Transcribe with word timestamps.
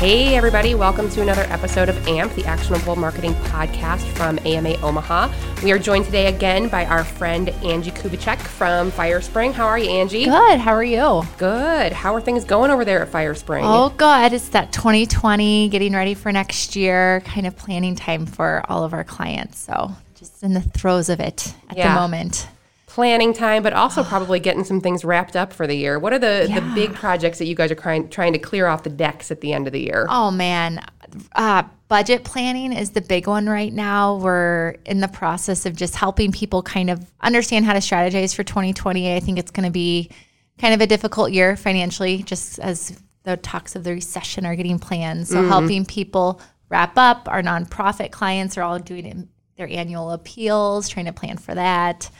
Hey, 0.00 0.34
everybody, 0.34 0.74
welcome 0.74 1.10
to 1.10 1.20
another 1.20 1.42
episode 1.50 1.90
of 1.90 2.08
AMP, 2.08 2.34
the 2.34 2.46
Actionable 2.46 2.96
Marketing 2.96 3.34
Podcast 3.34 4.00
from 4.16 4.38
AMA 4.46 4.76
Omaha. 4.80 5.30
We 5.62 5.72
are 5.72 5.78
joined 5.78 6.06
today 6.06 6.28
again 6.34 6.68
by 6.70 6.86
our 6.86 7.04
friend 7.04 7.50
Angie 7.62 7.90
Kubicek 7.90 8.38
from 8.38 8.90
Firespring. 8.92 9.52
How 9.52 9.66
are 9.66 9.78
you, 9.78 9.90
Angie? 9.90 10.24
Good. 10.24 10.58
How 10.58 10.72
are 10.72 10.82
you? 10.82 11.22
Good. 11.36 11.92
How 11.92 12.14
are 12.14 12.20
things 12.22 12.46
going 12.46 12.70
over 12.70 12.82
there 12.82 13.02
at 13.02 13.12
Firespring? 13.12 13.60
Oh, 13.62 13.90
good. 13.90 14.32
It's 14.32 14.48
that 14.48 14.72
2020, 14.72 15.68
getting 15.68 15.92
ready 15.92 16.14
for 16.14 16.32
next 16.32 16.76
year, 16.76 17.20
kind 17.26 17.46
of 17.46 17.54
planning 17.58 17.94
time 17.94 18.24
for 18.24 18.64
all 18.70 18.84
of 18.84 18.94
our 18.94 19.04
clients. 19.04 19.58
So 19.58 19.92
just 20.14 20.42
in 20.42 20.54
the 20.54 20.62
throes 20.62 21.10
of 21.10 21.20
it 21.20 21.52
at 21.68 21.76
Yeah. 21.76 21.92
the 21.94 22.00
moment. 22.00 22.48
Planning 22.92 23.32
time, 23.32 23.62
but 23.62 23.72
also 23.72 24.02
probably 24.02 24.40
getting 24.40 24.64
some 24.64 24.80
things 24.80 25.04
wrapped 25.04 25.36
up 25.36 25.52
for 25.52 25.64
the 25.64 25.76
year. 25.76 26.00
What 26.00 26.12
are 26.12 26.18
the, 26.18 26.50
the 26.52 26.60
big 26.74 26.92
projects 26.92 27.38
that 27.38 27.46
you 27.46 27.54
guys 27.54 27.70
are 27.70 27.76
trying, 27.76 28.08
trying 28.08 28.32
to 28.32 28.38
clear 28.40 28.66
off 28.66 28.82
the 28.82 28.90
decks 28.90 29.30
at 29.30 29.40
the 29.40 29.52
end 29.52 29.68
of 29.68 29.72
the 29.72 29.80
year? 29.80 30.06
Oh, 30.08 30.32
man. 30.32 30.84
Uh, 31.36 31.62
budget 31.86 32.24
planning 32.24 32.72
is 32.72 32.90
the 32.90 33.00
big 33.00 33.28
one 33.28 33.46
right 33.46 33.72
now. 33.72 34.16
We're 34.16 34.74
in 34.86 34.98
the 34.98 35.06
process 35.06 35.66
of 35.66 35.76
just 35.76 35.94
helping 35.94 36.32
people 36.32 36.64
kind 36.64 36.90
of 36.90 37.08
understand 37.20 37.64
how 37.64 37.74
to 37.74 37.78
strategize 37.78 38.34
for 38.34 38.42
2020. 38.42 39.14
I 39.14 39.20
think 39.20 39.38
it's 39.38 39.52
going 39.52 39.66
to 39.66 39.72
be 39.72 40.10
kind 40.58 40.74
of 40.74 40.80
a 40.80 40.86
difficult 40.88 41.30
year 41.30 41.56
financially, 41.56 42.24
just 42.24 42.58
as 42.58 43.00
the 43.22 43.36
talks 43.36 43.76
of 43.76 43.84
the 43.84 43.92
recession 43.92 44.44
are 44.44 44.56
getting 44.56 44.80
planned. 44.80 45.28
So, 45.28 45.46
helping 45.46 45.84
people 45.84 46.40
wrap 46.68 46.98
up. 46.98 47.28
Our 47.30 47.40
nonprofit 47.40 48.10
clients 48.10 48.58
are 48.58 48.62
all 48.62 48.80
doing 48.80 49.28
their 49.56 49.68
annual 49.68 50.10
appeals, 50.10 50.88
trying 50.88 51.06
to 51.06 51.12
plan 51.12 51.36
for 51.36 51.54
that. 51.54 52.10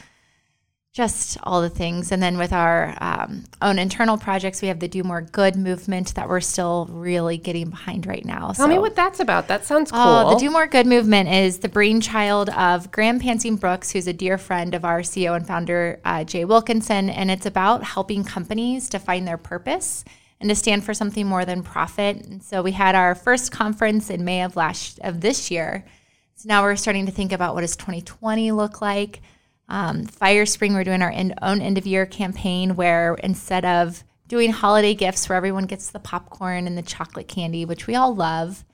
Just 1.01 1.39
all 1.45 1.63
the 1.63 1.71
things. 1.71 2.13
And 2.13 2.23
then 2.23 2.37
with 2.37 2.53
our 2.53 2.95
um, 3.01 3.45
own 3.63 3.79
internal 3.79 4.19
projects, 4.19 4.61
we 4.61 4.69
have 4.69 4.81
the 4.81 4.87
Do 4.87 5.03
More 5.03 5.23
Good 5.23 5.57
movement 5.57 6.15
that 6.15 6.29
we're 6.29 6.43
still 6.43 6.89
really 6.91 7.39
getting 7.39 7.71
behind 7.71 8.05
right 8.05 8.23
now. 8.23 8.53
Tell 8.53 8.69
me 8.69 8.79
what 8.79 8.95
that's 8.95 9.19
about. 9.19 9.49
That 9.49 9.65
sounds 9.65 9.91
cool. 9.91 9.99
Oh, 9.99 10.35
the 10.35 10.39
Do 10.39 10.51
More 10.51 10.67
Good 10.67 10.87
movement 10.87 11.31
is 11.31 11.61
the 11.61 11.71
brainchild 11.71 12.51
of 12.51 12.91
Graham 12.93 13.19
Pansing 13.19 13.57
Brooks, 13.57 13.91
who's 13.91 14.07
a 14.07 14.13
dear 14.13 14.37
friend 14.37 14.75
of 14.75 14.85
our 14.85 15.01
CEO 15.01 15.35
and 15.35 15.47
founder, 15.47 16.03
uh, 16.05 16.23
Jay 16.25 16.45
Wilkinson. 16.45 17.09
And 17.09 17.31
it's 17.31 17.47
about 17.47 17.83
helping 17.83 18.23
companies 18.23 18.91
to 18.91 18.99
find 18.99 19.27
their 19.27 19.39
purpose 19.39 20.05
and 20.39 20.51
to 20.51 20.55
stand 20.55 20.85
for 20.85 20.93
something 20.93 21.27
more 21.27 21.47
than 21.47 21.63
profit. 21.63 22.19
And 22.19 22.43
so 22.43 22.61
we 22.61 22.73
had 22.73 22.95
our 22.95 23.15
first 23.15 23.53
conference 23.53 24.11
in 24.11 24.23
May 24.23 24.43
of 24.43 24.55
last 24.55 24.99
of 25.01 25.23
this 25.23 25.51
year. 25.51 25.87
So 26.35 26.47
now 26.47 26.63
we're 26.63 26.77
starting 26.77 27.07
to 27.07 27.13
think 27.13 27.33
about 27.33 27.55
what 27.55 27.63
does 27.63 27.77
2020 27.77 28.53
look 28.53 28.83
like. 28.83 29.23
Um, 29.71 30.05
Firespring, 30.05 30.75
we're 30.75 30.85
doing 30.85 31.01
our 31.01 31.15
own 31.43 31.63
end 31.63 31.79
of 31.79 31.87
year 31.87 32.05
campaign 32.05 32.75
where 32.75 33.15
instead 33.15 33.65
of 33.65 34.03
doing 34.27 34.51
holiday 34.51 34.95
gifts 34.95 35.29
where 35.29 35.37
everyone 35.37 35.67
gets 35.67 35.91
the 35.91 36.01
popcorn 36.01 36.67
and 36.67 36.77
the 36.77 36.83
chocolate 36.83 37.29
candy, 37.29 37.65
which 37.65 37.87
we 37.87 37.95
all 37.95 38.15
love, 38.15 38.65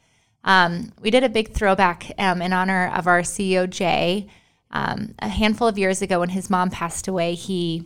um, 0.43 0.93
we 1.01 1.11
did 1.11 1.23
a 1.23 1.29
big 1.29 1.53
throwback 1.53 2.13
um, 2.19 2.41
in 2.41 2.53
honor 2.53 2.91
of 2.95 3.07
our 3.07 3.21
CEO, 3.21 3.69
Jay. 3.69 4.27
Um, 4.71 5.15
a 5.19 5.29
handful 5.29 5.69
of 5.69 5.79
years 5.79 6.03
ago, 6.03 6.21
when 6.21 6.31
his 6.31 6.49
mom 6.49 6.71
passed 6.71 7.09
away, 7.09 7.35
he 7.35 7.85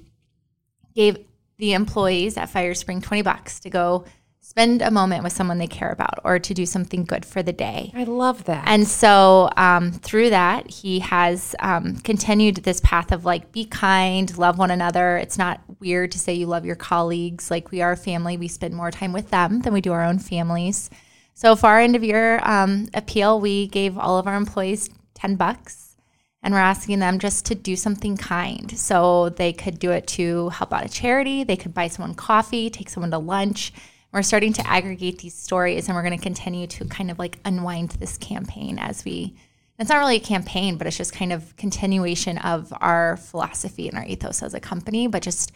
gave 0.95 1.19
the 1.59 1.73
employees 1.73 2.37
at 2.37 2.51
Firespring 2.51 3.03
20 3.03 3.23
bucks 3.23 3.61
to 3.61 3.71
go 3.71 4.05
spend 4.51 4.83
a 4.83 4.91
moment 4.91 5.23
with 5.23 5.33
someone 5.33 5.59
they 5.59 5.67
care 5.69 5.93
about 5.93 6.19
or 6.25 6.37
to 6.41 6.53
do 6.53 6.67
something 6.67 7.05
good 7.05 7.25
for 7.25 7.41
the 7.41 7.53
day. 7.53 7.93
I 7.95 8.03
love 8.03 8.47
that. 8.47 8.65
And 8.67 8.85
so 8.85 9.49
um, 9.57 9.93
through 9.93 10.31
that, 10.31 10.69
he 10.69 10.99
has 10.99 11.55
um, 11.61 11.95
continued 11.99 12.57
this 12.57 12.81
path 12.81 13.13
of 13.13 13.25
like, 13.25 13.53
be 13.53 13.65
kind, 13.65 14.37
love 14.37 14.59
one 14.59 14.73
another. 14.73 15.17
It's 15.19 15.39
not 15.39 15.61
weird 15.79 16.11
to 16.11 16.19
say 16.19 16.35
you 16.35 16.47
love 16.47 16.67
your 16.67 16.75
colleagues. 16.75 17.49
Like, 17.49 17.71
we 17.71 17.81
are 17.81 17.93
a 17.93 17.97
family. 17.97 18.37
We 18.37 18.49
spend 18.49 18.75
more 18.75 18.91
time 18.91 19.13
with 19.13 19.31
them 19.31 19.61
than 19.61 19.73
we 19.73 19.81
do 19.81 19.93
our 19.93 20.03
own 20.03 20.19
families. 20.19 20.91
So 21.35 21.55
for 21.55 21.69
our 21.69 21.79
end 21.79 21.95
of 21.95 22.03
year 22.03 22.41
um, 22.43 22.89
appeal, 22.93 23.39
we 23.39 23.69
gave 23.69 23.97
all 23.97 24.19
of 24.19 24.27
our 24.27 24.35
employees 24.35 24.91
10 25.15 25.37
bucks 25.37 25.95
and 26.43 26.53
we're 26.53 26.59
asking 26.59 26.99
them 26.99 27.21
just 27.21 27.47
to 27.47 27.55
do 27.55 27.77
something 27.77 28.17
kind. 28.17 28.77
So 28.77 29.29
they 29.29 29.53
could 29.53 29.79
do 29.79 29.93
it 29.93 30.09
to 30.09 30.49
help 30.49 30.73
out 30.73 30.85
a 30.85 30.89
charity, 30.89 31.45
they 31.45 31.57
could 31.57 31.73
buy 31.73 31.87
someone 31.87 32.15
coffee, 32.17 32.69
take 32.69 32.91
someone 32.91 33.13
to 33.13 33.19
lunch. 33.19 33.73
We're 34.13 34.23
starting 34.23 34.53
to 34.55 34.67
aggregate 34.67 35.19
these 35.19 35.35
stories 35.35 35.87
and 35.87 35.95
we're 35.95 36.03
going 36.03 36.17
to 36.17 36.23
continue 36.23 36.67
to 36.67 36.85
kind 36.87 37.11
of 37.11 37.19
like 37.19 37.39
unwind 37.45 37.91
this 37.91 38.19
campaign 38.19 38.79
as 38.79 39.05
we 39.05 39.37
it's 39.79 39.89
not 39.89 39.99
really 39.99 40.17
a 40.17 40.21
campaign, 40.21 40.77
but 40.77 40.87
it's 40.87 40.99
just 40.99 41.15
kind 41.15 41.33
of 41.33 41.57
continuation 41.57 42.37
of 42.37 42.71
our 42.83 43.17
philosophy 43.17 43.89
and 43.89 43.97
our 43.97 44.05
ethos 44.05 44.43
as 44.43 44.53
a 44.53 44.61
company, 44.61 45.07
but 45.07 45.23
just 45.23 45.53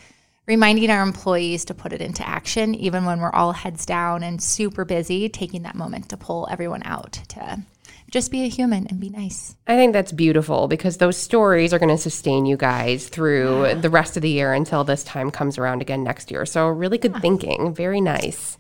reminding 0.47 0.88
our 0.88 1.03
employees 1.03 1.66
to 1.66 1.75
put 1.75 1.93
it 1.93 2.00
into 2.00 2.26
action 2.26 2.75
even 2.75 3.04
when 3.04 3.20
we're 3.20 3.32
all 3.32 3.53
heads 3.53 3.84
down 3.84 4.22
and 4.22 4.43
super 4.43 4.87
busy, 4.87 5.28
taking 5.28 5.62
that 5.64 5.75
moment 5.75 6.09
to 6.09 6.16
pull 6.16 6.48
everyone 6.50 6.82
out 6.84 7.12
to 7.12 7.64
just 8.10 8.31
be 8.31 8.44
a 8.44 8.48
human 8.48 8.87
and 8.87 9.00
be 9.00 9.10
nice. 9.10 9.56
I 9.66 9.76
think 9.76 9.92
that's 9.92 10.12
beautiful 10.12 10.69
because 10.69 10.98
those 10.98 11.16
stories 11.16 11.72
are 11.72 11.78
going 11.78 11.94
to 11.94 11.98
sustain 11.98 12.47
you 12.47 12.56
guys 12.56 13.09
through 13.09 13.75
the 13.81 13.91
rest 13.91 14.16
of 14.16 14.22
the 14.22 14.31
year 14.31 14.53
until 14.53 14.84
this 14.84 15.03
time 15.04 15.31
comes 15.31 15.59
around 15.59 15.82
again 15.82 16.04
next 16.04 16.31
year. 16.31 16.47
So, 16.47 16.69
really 16.69 16.98
good 16.98 17.16
thinking. 17.20 17.75
Very 17.75 18.00
nice. 18.00 18.56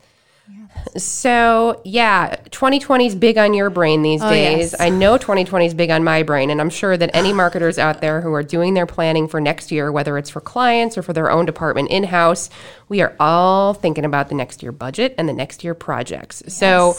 So, 0.96 1.80
yeah, 1.84 2.36
2020 2.50 3.06
is 3.06 3.14
big 3.14 3.38
on 3.38 3.54
your 3.54 3.70
brain 3.70 4.02
these 4.02 4.22
oh, 4.22 4.28
days. 4.28 4.72
yes. 4.72 4.80
I 4.80 4.90
know 4.90 5.16
2020 5.16 5.66
is 5.66 5.74
big 5.74 5.90
on 5.90 6.04
my 6.04 6.22
brain, 6.22 6.50
and 6.50 6.60
I'm 6.60 6.70
sure 6.70 6.96
that 6.96 7.10
any 7.14 7.32
marketers 7.32 7.78
out 7.78 8.00
there 8.00 8.20
who 8.20 8.32
are 8.34 8.42
doing 8.42 8.74
their 8.74 8.86
planning 8.86 9.26
for 9.26 9.40
next 9.40 9.72
year, 9.72 9.90
whether 9.90 10.18
it's 10.18 10.30
for 10.30 10.40
clients 10.40 10.98
or 10.98 11.02
for 11.02 11.12
their 11.12 11.30
own 11.30 11.46
department 11.46 11.90
in 11.90 12.04
house, 12.04 12.50
we 12.88 13.00
are 13.00 13.16
all 13.18 13.74
thinking 13.74 14.04
about 14.04 14.28
the 14.28 14.34
next 14.34 14.62
year 14.62 14.72
budget 14.72 15.14
and 15.16 15.28
the 15.28 15.32
next 15.32 15.64
year 15.64 15.74
projects. 15.74 16.42
So, 16.48 16.96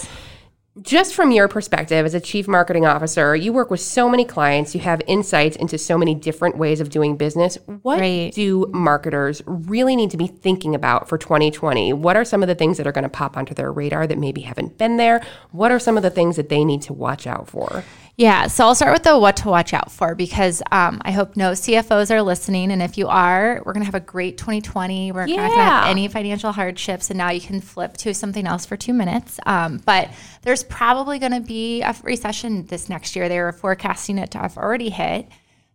just 0.81 1.13
from 1.13 1.31
your 1.31 1.47
perspective 1.47 2.05
as 2.05 2.13
a 2.13 2.19
chief 2.19 2.47
marketing 2.47 2.85
officer, 2.85 3.35
you 3.35 3.53
work 3.53 3.71
with 3.71 3.79
so 3.79 4.09
many 4.09 4.25
clients, 4.25 4.75
you 4.75 4.81
have 4.81 5.01
insights 5.07 5.55
into 5.55 5.77
so 5.77 5.97
many 5.97 6.13
different 6.13 6.57
ways 6.57 6.81
of 6.81 6.89
doing 6.89 7.15
business. 7.15 7.57
What 7.81 7.99
Right. 7.99 8.33
do 8.33 8.69
marketers 8.73 9.41
really 9.45 9.95
need 9.95 10.11
to 10.11 10.17
be 10.17 10.27
thinking 10.27 10.75
about 10.75 11.07
for 11.07 11.17
2020? 11.17 11.93
What 11.93 12.17
are 12.17 12.25
some 12.25 12.43
of 12.43 12.47
the 12.47 12.55
things 12.55 12.77
that 12.77 12.85
are 12.85 12.91
going 12.91 13.03
to 13.03 13.09
pop 13.09 13.37
onto 13.37 13.53
their 13.53 13.71
radar 13.71 14.05
that 14.05 14.17
maybe 14.17 14.41
haven't 14.41 14.77
been 14.77 14.97
there? 14.97 15.21
What 15.51 15.71
are 15.71 15.79
some 15.79 15.95
of 15.95 16.03
the 16.03 16.09
things 16.09 16.35
that 16.35 16.49
they 16.49 16.65
need 16.65 16.81
to 16.83 16.93
watch 16.93 17.25
out 17.25 17.47
for? 17.47 17.83
Yeah, 18.17 18.47
so 18.47 18.65
I'll 18.65 18.75
start 18.75 18.93
with 18.93 19.03
the 19.03 19.19
what 19.19 19.37
to 19.37 19.49
watch 19.49 19.73
out 19.73 19.91
for 19.91 20.15
because 20.15 20.61
um, 20.71 21.01
I 21.03 21.11
hope 21.11 21.35
no 21.35 21.51
CFOs 21.51 22.11
are 22.11 22.21
listening. 22.21 22.71
And 22.71 22.81
if 22.81 22.97
you 22.97 23.09
are, 23.09 23.61
we're 23.65 23.73
going 23.73 23.81
to 23.81 23.85
have 23.85 23.95
a 23.95 23.99
great 23.99 24.37
2020. 24.37 25.11
We're 25.11 25.25
not 25.25 25.27
going 25.27 25.49
to 25.49 25.55
have 25.55 25.87
any 25.87 26.07
financial 26.07 26.53
hardships. 26.53 27.09
And 27.09 27.17
now 27.17 27.31
you 27.31 27.41
can 27.41 27.59
flip 27.59 27.97
to 27.97 28.13
something 28.13 28.47
else 28.47 28.65
for 28.65 28.77
two 28.77 28.93
minutes. 28.93 29.37
Um, 29.45 29.81
but 29.85 30.11
there's 30.43 30.63
probably 30.63 31.19
going 31.19 31.33
to 31.33 31.41
be 31.41 31.81
a 31.81 31.93
recession 32.03 32.65
this 32.67 32.87
next 32.87 33.17
year. 33.17 33.27
They 33.27 33.39
were 33.39 33.51
forecasting 33.51 34.17
it 34.17 34.31
to 34.31 34.37
have 34.37 34.57
already 34.57 34.89
hit. 34.89 35.27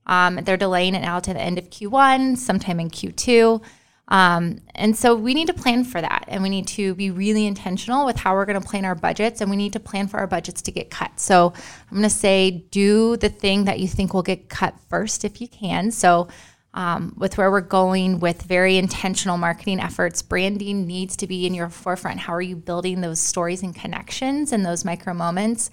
Um, 0.07 0.37
they're 0.37 0.57
delaying 0.57 0.95
it 0.95 1.03
now 1.03 1.21
to 1.21 1.35
the 1.35 1.41
end 1.41 1.59
of 1.59 1.69
Q1, 1.69 2.39
sometime 2.39 2.81
in 2.81 2.89
Q2. 2.89 3.63
Um, 4.11 4.61
and 4.75 4.97
so 4.97 5.15
we 5.15 5.35
need 5.35 5.47
to 5.47 5.55
plan 5.55 5.85
for 5.85 6.01
that. 6.01 6.25
And 6.29 6.43
we 6.43 6.49
need 6.49 6.67
to 6.69 6.95
be 6.95 7.11
really 7.11 7.47
intentional 7.47 8.05
with 8.05 8.17
how 8.17 8.35
we're 8.35 8.45
going 8.45 8.61
to 8.61 8.67
plan 8.67 8.85
our 8.85 8.95
budgets. 8.95 9.41
And 9.41 9.51
we 9.51 9.57
need 9.57 9.73
to 9.75 9.81
plan 9.81 10.09
for 10.09 10.19
our 10.19 10.27
budgets 10.27 10.63
to 10.63 10.73
get 10.73 10.91
cut. 10.91 11.19
So 11.21 11.53
I'm 11.91 11.97
going 11.97 12.03
to 12.03 12.11
say 12.11 12.51
do 12.71 13.17
the 13.17 13.29
thing 13.29 13.65
that 13.65 13.79
you 13.79 13.89
think 13.89 14.13
will 14.13 14.23
get 14.23 14.49
cut 14.49 14.75
first 14.89 15.25
if 15.25 15.41
you 15.41 15.49
can. 15.49 15.91
So 15.91 16.29
um, 16.75 17.15
with 17.17 17.37
where 17.37 17.51
we're 17.51 17.61
going 17.61 18.21
with 18.21 18.43
very 18.43 18.77
intentional 18.77 19.37
marketing 19.37 19.81
efforts, 19.81 20.23
branding 20.23 20.87
needs 20.87 21.17
to 21.17 21.27
be 21.27 21.47
in 21.47 21.55
your 21.55 21.69
forefront. 21.69 22.21
How 22.21 22.35
are 22.35 22.43
you 22.43 22.57
building 22.57 23.01
those 23.01 23.21
stories 23.21 23.63
and 23.63 23.75
connections 23.75 24.53
and 24.53 24.65
those 24.65 24.85
micro 24.85 25.13
moments? 25.15 25.71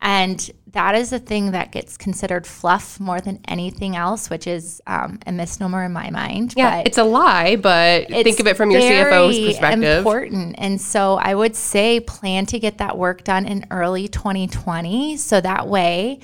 And 0.00 0.50
that 0.66 0.94
is 0.94 1.10
the 1.10 1.18
thing 1.18 1.52
that 1.52 1.72
gets 1.72 1.96
considered 1.96 2.46
fluff 2.46 3.00
more 3.00 3.20
than 3.20 3.40
anything 3.48 3.96
else, 3.96 4.28
which 4.28 4.46
is 4.46 4.82
um, 4.86 5.18
a 5.26 5.32
misnomer 5.32 5.84
in 5.84 5.92
my 5.92 6.10
mind. 6.10 6.52
Yeah, 6.56 6.78
But 6.78 6.88
it's 6.88 6.98
a 6.98 7.04
lie, 7.04 7.56
but 7.56 8.08
think 8.08 8.38
of 8.38 8.46
it 8.46 8.56
from 8.56 8.70
your 8.70 8.82
CFO's 8.82 9.46
perspective. 9.46 9.98
Important, 9.98 10.56
and 10.58 10.78
so 10.78 11.14
I 11.14 11.34
would 11.34 11.56
say 11.56 12.00
plan 12.00 12.44
to 12.46 12.58
get 12.58 12.78
that 12.78 12.98
work 12.98 13.24
done 13.24 13.46
in 13.46 13.66
early 13.70 14.08
2020, 14.08 15.16
so 15.16 15.40
that 15.40 15.68
way 15.68 16.20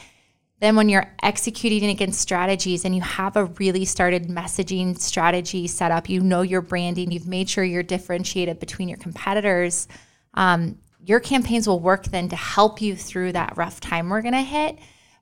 then 0.61 0.76
when 0.76 0.90
you're 0.90 1.11
executing 1.22 1.88
against 1.88 2.20
strategies 2.20 2.84
and 2.84 2.94
you 2.94 3.00
have 3.00 3.34
a 3.37 3.46
really 3.46 3.87
started 3.87 4.28
messaging 4.28 4.99
strategy 4.99 5.67
set 5.67 5.90
up, 5.90 6.08
you 6.08 6.20
know 6.20 6.43
your 6.43 6.61
branding, 6.61 7.11
you've 7.11 7.26
made 7.26 7.49
sure 7.49 7.64
you're 7.64 7.82
differentiated 7.82 8.61
between 8.61 8.88
your 8.88 8.99
competitors, 8.99 9.88
um, 10.34 10.78
your 11.05 11.20
campaigns 11.20 11.67
will 11.67 11.81
work 11.81 12.05
then 12.05 12.29
to 12.29 12.37
help 12.37 12.81
you 12.81 12.97
through 12.97 13.32
that 13.32 13.56
rough 13.56 13.81
time 13.81 14.08
we're 14.08 14.23
going 14.23 14.35
to 14.35 14.41
hit. 14.41 14.79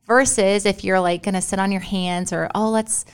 Versus 0.07 0.65
if 0.65 0.85
you're 0.85 1.01
like 1.01 1.23
going 1.23 1.35
to 1.35 1.43
sit 1.43 1.59
on 1.59 1.71
your 1.71 1.83
hands 1.83 2.33
or, 2.33 2.51
oh, 2.55 2.71
let's 2.71 3.05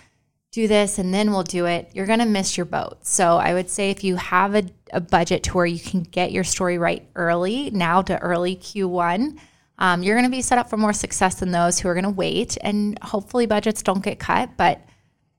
do 0.53 0.69
this 0.69 1.01
and 1.01 1.13
then 1.13 1.33
we'll 1.33 1.43
do 1.43 1.67
it, 1.67 1.91
you're 1.93 2.07
going 2.07 2.21
to 2.21 2.25
miss 2.25 2.57
your 2.57 2.65
boat. 2.65 3.05
So 3.05 3.37
I 3.37 3.53
would 3.53 3.69
say 3.69 3.91
if 3.91 4.05
you 4.05 4.15
have 4.15 4.55
a, 4.55 4.65
a 4.93 5.01
budget 5.01 5.43
to 5.45 5.55
where 5.55 5.67
you 5.67 5.81
can 5.81 6.03
get 6.03 6.31
your 6.31 6.45
story 6.45 6.79
right 6.79 7.05
early, 7.17 7.71
now 7.73 8.03
to 8.03 8.17
early 8.21 8.55
Q1, 8.55 9.37
um, 9.79 10.03
you're 10.05 10.15
going 10.15 10.31
to 10.31 10.35
be 10.35 10.43
set 10.43 10.59
up 10.59 10.71
for 10.71 10.77
more 10.77 10.93
success 10.93 11.35
than 11.35 11.51
those 11.51 11.81
who 11.81 11.89
are 11.89 11.95
going 11.95 12.05
to 12.05 12.11
wait. 12.11 12.57
And 12.61 12.97
hopefully, 13.03 13.47
budgets 13.47 13.83
don't 13.83 14.05
get 14.05 14.21
cut, 14.21 14.51
but 14.57 14.81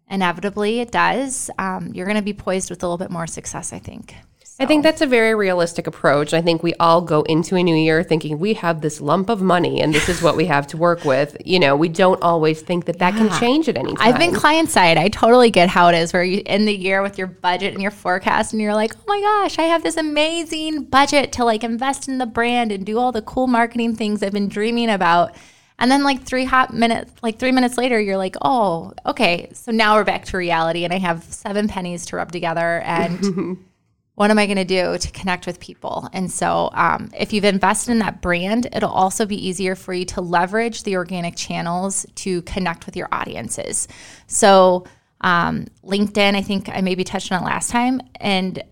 inevitably 0.10 0.82
it 0.82 0.92
does. 0.92 1.50
Um, 1.58 1.94
you're 1.94 2.06
going 2.06 2.18
to 2.18 2.22
be 2.22 2.34
poised 2.34 2.70
with 2.70 2.84
a 2.84 2.86
little 2.86 2.98
bit 2.98 3.12
more 3.12 3.28
success, 3.28 3.72
I 3.72 3.80
think. 3.80 4.16
I 4.58 4.66
think 4.66 4.84
that's 4.84 5.02
a 5.02 5.06
very 5.06 5.36
realistic 5.36 5.86
approach. 5.86 6.34
I 6.34 6.42
think 6.42 6.64
we 6.64 6.74
all 6.76 7.02
go 7.02 7.24
into 7.24 7.58
a 7.58 7.64
new 7.64 7.76
year 7.76 8.04
thinking 8.04 8.40
we 8.40 8.54
have 8.54 8.80
this 8.80 9.02
lump 9.02 9.30
of 9.30 9.42
money 9.42 9.82
and 9.82 9.94
this 9.94 10.08
is 10.08 10.22
what 10.22 10.38
we 10.38 10.46
have 10.46 10.66
to 10.68 10.78
work 10.78 11.04
with. 11.04 11.36
You 11.44 11.60
know, 11.60 11.76
we 11.76 11.90
don't 11.90 12.22
always 12.22 12.62
think 12.62 12.86
that 12.86 13.00
that 13.00 13.16
can 13.16 13.30
change 13.38 13.68
at 13.68 13.76
any 13.76 13.94
time. 13.96 14.08
I've 14.08 14.18
been 14.18 14.34
client 14.34 14.70
side. 14.70 14.98
I 14.98 15.10
totally 15.10 15.52
get 15.52 15.68
how 15.68 15.90
it 15.90 15.96
is 15.96 16.14
where 16.14 16.24
you 16.24 16.42
end 16.46 16.70
the 16.70 16.76
year 16.76 17.02
with 17.02 17.18
your 17.18 17.28
budget 17.28 17.74
and 17.74 17.82
your 17.82 17.92
forecast 17.92 18.54
and 18.54 18.62
you're 18.62 18.74
like, 18.74 18.96
oh 18.96 19.04
my 19.08 19.20
gosh, 19.20 19.60
I 19.60 19.64
have 19.64 19.84
this 19.84 19.98
amazing 19.98 20.86
budget 20.86 21.34
to 21.34 21.44
like 21.44 21.66
invest 21.66 22.08
in 22.08 22.18
the 22.18 22.26
brand 22.26 22.72
and 22.72 22.86
do 22.86 22.98
all 22.98 23.12
the 23.12 23.22
cool 23.22 23.48
marketing 23.48 23.96
things 23.96 24.24
I've 24.24 24.32
been 24.32 24.48
dreaming 24.48 24.90
about. 24.90 25.36
And 25.80 25.92
then 25.92 26.04
like 26.06 26.24
three 26.24 26.46
hot 26.46 26.74
minutes, 26.74 27.12
like 27.22 27.40
three 27.40 27.52
minutes 27.52 27.78
later, 27.78 28.00
you're 28.00 28.16
like, 28.16 28.38
oh, 28.42 28.94
okay. 29.06 29.50
So 29.52 29.74
now 29.74 29.96
we're 29.96 30.06
back 30.06 30.24
to 30.26 30.38
reality 30.38 30.86
and 30.86 30.94
I 30.94 31.00
have 31.00 31.26
seven 31.26 31.68
pennies 31.68 32.06
to 32.06 32.16
rub 32.16 32.32
together 32.32 32.80
and 32.86 33.58
what 34.16 34.32
am 34.32 34.40
I 34.40 34.46
going 34.46 34.58
to 34.58 34.66
do 34.66 34.98
to 34.98 35.12
connect 35.12 35.46
with 35.46 35.60
people? 35.60 36.10
And 36.14 36.32
so, 36.32 36.70
um, 36.74 37.12
if 37.18 37.34
you've 37.34 37.44
invested 37.44 37.92
in 37.92 38.00
that 38.00 38.22
brand, 38.22 38.68
it'll 38.74 38.90
also 38.90 39.26
be 39.26 39.48
easier 39.48 39.76
for 39.76 39.94
you 39.94 40.06
to 40.06 40.22
leverage 40.22 40.84
the 40.84 40.96
organic 40.96 41.36
channels 41.36 42.06
to 42.16 42.42
connect 42.44 42.86
with 42.86 42.96
your 42.96 43.10
audiences. 43.12 43.88
So, 44.28 44.86
um, 45.22 45.66
LinkedIn, 45.84 46.36
I 46.36 46.42
think 46.42 46.70
I 46.70 46.82
maybe 46.82 47.04
touched 47.04 47.32
on 47.32 47.42
it 47.42 47.46
last 47.46 47.70
time, 47.70 48.02
and 48.16 48.64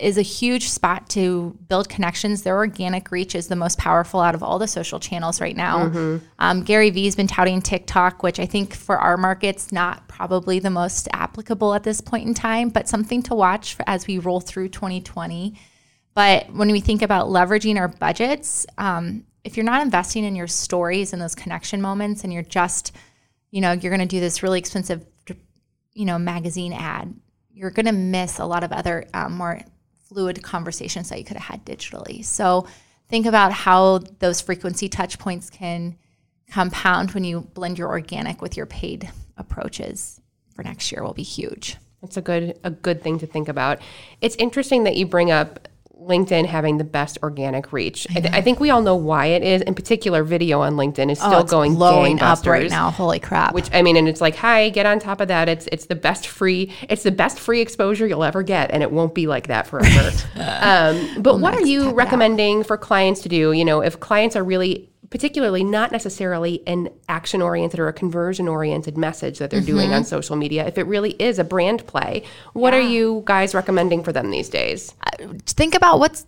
is 0.00 0.18
a 0.18 0.22
huge 0.22 0.68
spot 0.68 1.08
to 1.10 1.56
build 1.68 1.88
connections. 1.88 2.42
Their 2.42 2.56
organic 2.56 3.10
reach 3.10 3.34
is 3.34 3.48
the 3.48 3.56
most 3.56 3.78
powerful 3.78 4.20
out 4.20 4.34
of 4.34 4.42
all 4.42 4.58
the 4.58 4.68
social 4.68 5.00
channels 5.00 5.40
right 5.40 5.56
now. 5.56 5.88
Mm-hmm. 5.88 6.24
Um, 6.38 6.62
Gary 6.62 6.90
Vee's 6.90 7.16
been 7.16 7.26
touting 7.26 7.62
TikTok, 7.62 8.22
which 8.22 8.38
I 8.38 8.46
think 8.46 8.74
for 8.74 8.98
our 8.98 9.16
markets 9.16 9.72
not 9.72 10.08
probably 10.08 10.58
the 10.58 10.70
most 10.70 11.08
applicable 11.12 11.74
at 11.74 11.82
this 11.82 12.00
point 12.00 12.26
in 12.26 12.34
time, 12.34 12.68
but 12.68 12.88
something 12.88 13.22
to 13.24 13.34
watch 13.34 13.74
for, 13.74 13.84
as 13.86 14.06
we 14.06 14.18
roll 14.18 14.40
through 14.40 14.68
2020. 14.68 15.54
But 16.14 16.52
when 16.52 16.70
we 16.70 16.80
think 16.80 17.02
about 17.02 17.28
leveraging 17.28 17.78
our 17.78 17.88
budgets, 17.88 18.66
um, 18.78 19.24
if 19.44 19.56
you're 19.56 19.64
not 19.64 19.82
investing 19.82 20.24
in 20.24 20.34
your 20.34 20.46
stories 20.46 21.12
and 21.12 21.20
those 21.20 21.34
connection 21.34 21.80
moments, 21.80 22.24
and 22.24 22.32
you're 22.32 22.42
just, 22.42 22.92
you 23.50 23.60
know, 23.60 23.72
you're 23.72 23.94
going 23.94 24.00
to 24.00 24.06
do 24.06 24.20
this 24.20 24.42
really 24.42 24.58
expensive, 24.58 25.04
you 25.92 26.04
know, 26.04 26.18
magazine 26.18 26.72
ad, 26.72 27.14
you're 27.52 27.70
going 27.70 27.86
to 27.86 27.92
miss 27.92 28.38
a 28.38 28.44
lot 28.44 28.64
of 28.64 28.72
other 28.72 29.06
um, 29.14 29.34
more 29.34 29.60
fluid 30.08 30.42
conversations 30.42 31.08
that 31.08 31.18
you 31.18 31.24
could 31.24 31.36
have 31.36 31.54
had 31.54 31.64
digitally. 31.64 32.24
So 32.24 32.66
think 33.08 33.26
about 33.26 33.52
how 33.52 33.98
those 34.18 34.40
frequency 34.40 34.88
touch 34.88 35.18
points 35.18 35.50
can 35.50 35.96
compound 36.50 37.10
when 37.12 37.24
you 37.24 37.40
blend 37.40 37.78
your 37.78 37.88
organic 37.88 38.40
with 38.40 38.56
your 38.56 38.66
paid 38.66 39.10
approaches 39.36 40.20
for 40.54 40.62
next 40.62 40.90
year 40.92 41.02
will 41.02 41.12
be 41.12 41.22
huge. 41.22 41.76
That's 42.00 42.16
a 42.16 42.22
good 42.22 42.58
a 42.62 42.70
good 42.70 43.02
thing 43.02 43.18
to 43.18 43.26
think 43.26 43.48
about. 43.48 43.80
It's 44.20 44.36
interesting 44.36 44.84
that 44.84 44.96
you 44.96 45.06
bring 45.06 45.30
up 45.30 45.68
LinkedIn 46.00 46.46
having 46.46 46.76
the 46.76 46.84
best 46.84 47.18
organic 47.22 47.72
reach. 47.72 48.06
I, 48.10 48.20
th- 48.20 48.32
I, 48.32 48.42
think 48.42 48.60
we 48.60 48.70
all 48.70 48.82
know 48.82 48.94
why 48.94 49.26
it 49.26 49.42
is. 49.42 49.62
In 49.62 49.74
particular, 49.74 50.22
video 50.24 50.60
on 50.60 50.74
LinkedIn 50.74 51.10
is 51.10 51.18
oh, 51.22 51.26
still 51.26 51.40
oh, 51.40 51.44
going 51.44 51.74
blowing 51.74 52.20
up 52.20 52.44
right 52.46 52.68
now. 52.70 52.90
Holy 52.90 53.18
crap! 53.18 53.54
Which 53.54 53.70
I 53.72 53.82
mean, 53.82 53.96
and 53.96 54.06
it's 54.06 54.20
like, 54.20 54.36
hi, 54.36 54.68
get 54.68 54.84
on 54.84 54.98
top 54.98 55.20
of 55.20 55.28
that. 55.28 55.48
It's 55.48 55.66
it's 55.72 55.86
the 55.86 55.94
best 55.94 56.28
free. 56.28 56.72
It's 56.88 57.02
the 57.02 57.10
best 57.10 57.40
free 57.40 57.60
exposure 57.60 58.06
you'll 58.06 58.24
ever 58.24 58.42
get, 58.42 58.70
and 58.72 58.82
it 58.82 58.92
won't 58.92 59.14
be 59.14 59.26
like 59.26 59.46
that 59.48 59.66
forever. 59.66 60.10
um, 60.36 61.22
but 61.22 61.34
well, 61.34 61.38
what 61.38 61.54
are 61.54 61.66
you 61.66 61.90
recommending 61.92 62.62
for 62.62 62.76
clients 62.76 63.22
to 63.22 63.28
do? 63.28 63.52
You 63.52 63.64
know, 63.64 63.80
if 63.80 63.98
clients 63.98 64.36
are 64.36 64.44
really 64.44 64.90
particularly 65.10 65.64
not 65.64 65.92
necessarily 65.92 66.62
an 66.66 66.88
action 67.08 67.42
oriented 67.42 67.80
or 67.80 67.88
a 67.88 67.92
conversion 67.92 68.48
oriented 68.48 68.96
message 68.96 69.38
that 69.38 69.50
they're 69.50 69.60
mm-hmm. 69.60 69.66
doing 69.66 69.92
on 69.92 70.04
social 70.04 70.36
media. 70.36 70.66
If 70.66 70.78
it 70.78 70.84
really 70.84 71.12
is 71.12 71.38
a 71.38 71.44
brand 71.44 71.86
play, 71.86 72.24
what 72.52 72.72
yeah. 72.72 72.80
are 72.80 72.82
you 72.82 73.22
guys 73.24 73.54
recommending 73.54 74.02
for 74.02 74.12
them 74.12 74.30
these 74.30 74.48
days? 74.48 74.94
Uh, 75.06 75.28
think 75.46 75.74
about 75.74 75.98
what's 75.98 76.26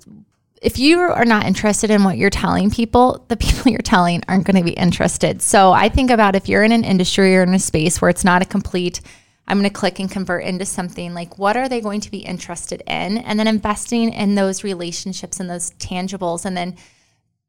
if 0.60 0.76
you 0.78 0.98
are 0.98 1.24
not 1.24 1.46
interested 1.46 1.88
in 1.88 2.02
what 2.02 2.18
you're 2.18 2.30
telling 2.30 2.68
people, 2.70 3.24
the 3.28 3.36
people 3.36 3.70
you're 3.70 3.80
telling 3.80 4.22
aren't 4.28 4.44
going 4.44 4.56
to 4.56 4.64
be 4.64 4.72
interested. 4.72 5.40
So 5.40 5.72
I 5.72 5.88
think 5.88 6.10
about 6.10 6.34
if 6.34 6.48
you're 6.48 6.64
in 6.64 6.72
an 6.72 6.84
industry 6.84 7.36
or 7.36 7.42
in 7.42 7.54
a 7.54 7.58
space 7.58 8.00
where 8.00 8.08
it's 8.08 8.24
not 8.24 8.42
a 8.42 8.44
complete 8.44 9.00
I'm 9.48 9.58
going 9.58 9.70
to 9.70 9.74
click 9.74 9.98
and 9.98 10.10
convert 10.10 10.44
into 10.44 10.66
something 10.66 11.14
like 11.14 11.38
what 11.38 11.56
are 11.56 11.70
they 11.70 11.80
going 11.80 12.02
to 12.02 12.10
be 12.10 12.18
interested 12.18 12.82
in 12.86 13.16
and 13.18 13.38
then 13.38 13.48
investing 13.48 14.12
in 14.12 14.34
those 14.34 14.62
relationships 14.62 15.40
and 15.40 15.48
those 15.48 15.70
tangibles 15.72 16.44
and 16.44 16.54
then 16.54 16.76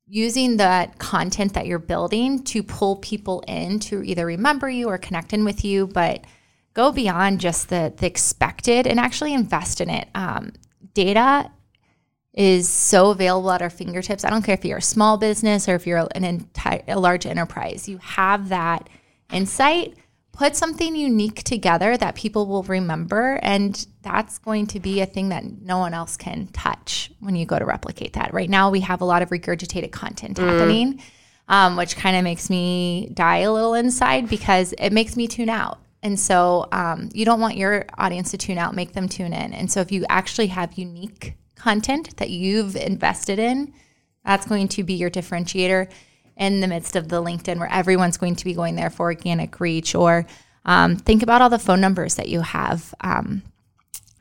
using 0.09 0.57
that 0.57 0.97
content 0.97 1.53
that 1.53 1.67
you're 1.67 1.77
building 1.77 2.43
to 2.43 2.63
pull 2.63 2.95
people 2.95 3.43
in 3.47 3.79
to 3.79 4.03
either 4.03 4.25
remember 4.25 4.67
you 4.67 4.89
or 4.89 4.97
connect 4.97 5.33
in 5.33 5.45
with 5.45 5.63
you, 5.63 5.85
but 5.85 6.23
go 6.73 6.91
beyond 6.91 7.39
just 7.39 7.69
the, 7.69 7.93
the 7.97 8.07
expected 8.07 8.87
and 8.87 8.99
actually 8.99 9.33
invest 9.33 9.81
in 9.81 9.89
it. 9.89 10.09
Um, 10.15 10.53
data 10.95 11.51
is 12.33 12.67
so 12.67 13.11
available 13.11 13.51
at 13.51 13.61
our 13.61 13.69
fingertips. 13.69 14.25
I 14.25 14.31
don't 14.31 14.41
care 14.41 14.55
if 14.55 14.65
you're 14.65 14.77
a 14.79 14.81
small 14.81 15.17
business 15.17 15.69
or 15.69 15.75
if 15.75 15.85
you're 15.85 16.07
an 16.15 16.23
entire 16.23 16.81
a 16.87 16.99
large 16.99 17.25
enterprise. 17.25 17.87
You 17.87 17.97
have 17.99 18.49
that 18.49 18.89
insight 19.31 19.95
put 20.39 20.55
something 20.55 20.95
unique 20.95 21.43
together 21.43 21.97
that 21.97 22.15
people 22.15 22.45
will 22.45 22.63
remember 22.63 23.37
and 23.43 23.85
that's 24.03 24.37
going 24.37 24.65
to 24.65 24.79
be 24.79 25.01
a 25.01 25.05
thing 25.05 25.27
that 25.27 25.43
no 25.43 25.77
one 25.77 25.93
else 25.93 26.15
can 26.15 26.47
touch 26.53 27.11
when 27.19 27.35
you 27.35 27.45
go 27.45 27.59
to 27.59 27.65
replicate 27.65 28.13
that. 28.13 28.33
Right 28.33 28.49
now 28.49 28.69
we 28.69 28.79
have 28.79 29.01
a 29.01 29.05
lot 29.05 29.21
of 29.21 29.31
regurgitated 29.31 29.91
content 29.91 30.37
mm. 30.37 30.47
happening 30.47 31.01
um, 31.49 31.75
which 31.75 31.97
kind 31.97 32.15
of 32.15 32.23
makes 32.23 32.49
me 32.49 33.09
die 33.13 33.39
a 33.39 33.51
little 33.51 33.73
inside 33.73 34.29
because 34.29 34.73
it 34.77 34.93
makes 34.93 35.17
me 35.17 35.27
tune 35.27 35.49
out. 35.49 35.81
And 36.03 36.17
so 36.17 36.69
um, 36.71 37.09
you 37.13 37.25
don't 37.25 37.41
want 37.41 37.57
your 37.57 37.85
audience 37.97 38.31
to 38.31 38.37
tune 38.37 38.57
out 38.57 38.73
make 38.73 38.93
them 38.93 39.09
tune 39.09 39.33
in. 39.33 39.53
And 39.53 39.69
so 39.69 39.81
if 39.81 39.91
you 39.91 40.05
actually 40.07 40.47
have 40.47 40.71
unique 40.77 41.35
content 41.55 42.15
that 42.15 42.29
you've 42.29 42.77
invested 42.77 43.39
in 43.39 43.73
that's 44.23 44.45
going 44.45 44.69
to 44.69 44.83
be 44.83 44.93
your 44.93 45.09
differentiator 45.09 45.89
in 46.39 46.61
the 46.61 46.67
midst 46.67 46.95
of 46.95 47.09
the 47.09 47.21
LinkedIn 47.21 47.59
where 47.59 47.71
everyone's 47.71 48.17
going 48.17 48.35
to 48.37 48.45
be 48.45 48.53
going 48.53 48.75
there 48.75 48.89
for 48.89 49.07
organic 49.07 49.59
reach 49.59 49.93
or 49.93 50.25
um, 50.65 50.95
think 50.95 51.21
about 51.21 51.41
all 51.41 51.49
the 51.49 51.59
phone 51.59 51.81
numbers 51.81 52.15
that 52.15 52.29
you 52.29 52.41
have. 52.41 52.93
Um, 53.01 53.43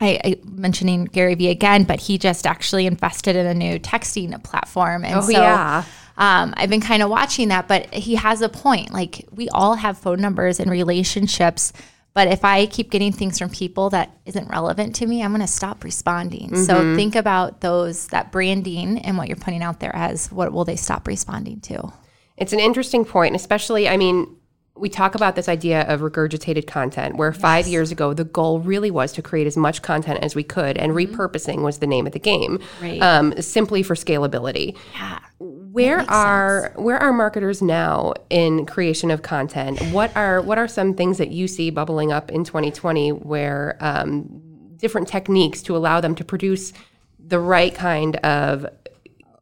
I, 0.01 0.19
I 0.23 0.35
mentioning 0.45 1.05
Gary 1.05 1.35
Vee 1.35 1.49
again, 1.49 1.83
but 1.83 1.99
he 1.99 2.17
just 2.17 2.45
actually 2.45 2.85
invested 2.85 3.35
in 3.35 3.45
a 3.45 3.53
new 3.53 3.79
texting 3.79 4.41
platform, 4.43 5.03
and 5.03 5.15
oh, 5.15 5.21
so 5.21 5.31
yeah. 5.31 5.83
Um, 6.17 6.53
I've 6.57 6.69
been 6.69 6.81
kind 6.81 7.01
of 7.01 7.09
watching 7.09 7.47
that. 7.47 7.67
But 7.67 7.93
he 7.93 8.15
has 8.15 8.41
a 8.41 8.49
point. 8.49 8.93
Like 8.93 9.25
we 9.31 9.49
all 9.49 9.75
have 9.75 9.97
phone 9.97 10.21
numbers 10.21 10.59
and 10.59 10.71
relationships, 10.71 11.73
but 12.13 12.27
if 12.27 12.43
I 12.43 12.65
keep 12.65 12.91
getting 12.91 13.11
things 13.11 13.39
from 13.39 13.49
people 13.49 13.89
that 13.91 14.17
isn't 14.25 14.49
relevant 14.49 14.95
to 14.95 15.07
me, 15.07 15.21
I'm 15.21 15.31
going 15.31 15.41
to 15.41 15.47
stop 15.47 15.83
responding. 15.83 16.49
Mm-hmm. 16.49 16.63
So 16.63 16.95
think 16.95 17.15
about 17.15 17.61
those 17.61 18.07
that 18.07 18.31
branding 18.31 18.99
and 18.99 19.17
what 19.17 19.27
you're 19.27 19.37
putting 19.37 19.63
out 19.63 19.79
there 19.79 19.95
as 19.95 20.31
what 20.31 20.51
will 20.51 20.65
they 20.65 20.77
stop 20.77 21.07
responding 21.07 21.59
to? 21.61 21.93
It's 22.39 22.53
an 22.53 22.59
interesting 22.59 23.05
point, 23.05 23.35
especially, 23.35 23.87
I 23.87 23.97
mean, 23.97 24.35
we 24.79 24.89
talk 24.89 25.13
about 25.13 25.35
this 25.35 25.49
idea 25.49 25.81
of 25.81 25.99
regurgitated 25.99 26.65
content, 26.65 27.17
where 27.17 27.31
yes. 27.31 27.41
five 27.41 27.67
years 27.67 27.91
ago 27.91 28.13
the 28.13 28.23
goal 28.23 28.59
really 28.59 28.89
was 28.89 29.11
to 29.13 29.21
create 29.21 29.45
as 29.45 29.57
much 29.57 29.81
content 29.81 30.19
as 30.23 30.35
we 30.35 30.43
could, 30.43 30.77
and 30.77 30.93
mm-hmm. 30.93 31.15
repurposing 31.15 31.61
was 31.61 31.79
the 31.79 31.87
name 31.87 32.07
of 32.07 32.13
the 32.13 32.19
game, 32.19 32.59
right. 32.81 33.01
um, 33.01 33.39
simply 33.41 33.83
for 33.83 33.95
scalability. 33.95 34.75
Yeah. 34.93 35.19
Where 35.39 35.99
are 36.09 36.63
sense. 36.63 36.77
where 36.77 36.97
are 36.97 37.13
marketers 37.13 37.61
now 37.61 38.13
in 38.29 38.65
creation 38.65 39.11
of 39.11 39.21
content? 39.21 39.79
What 39.91 40.15
are 40.15 40.41
what 40.41 40.57
are 40.57 40.67
some 40.67 40.93
things 40.93 41.17
that 41.19 41.29
you 41.29 41.47
see 41.47 41.69
bubbling 41.69 42.11
up 42.11 42.31
in 42.31 42.43
2020 42.43 43.11
where 43.11 43.77
um, 43.79 44.41
different 44.77 45.07
techniques 45.07 45.61
to 45.63 45.77
allow 45.77 46.01
them 46.01 46.15
to 46.15 46.23
produce 46.23 46.73
the 47.19 47.39
right 47.39 47.73
kind 47.75 48.15
of 48.17 48.65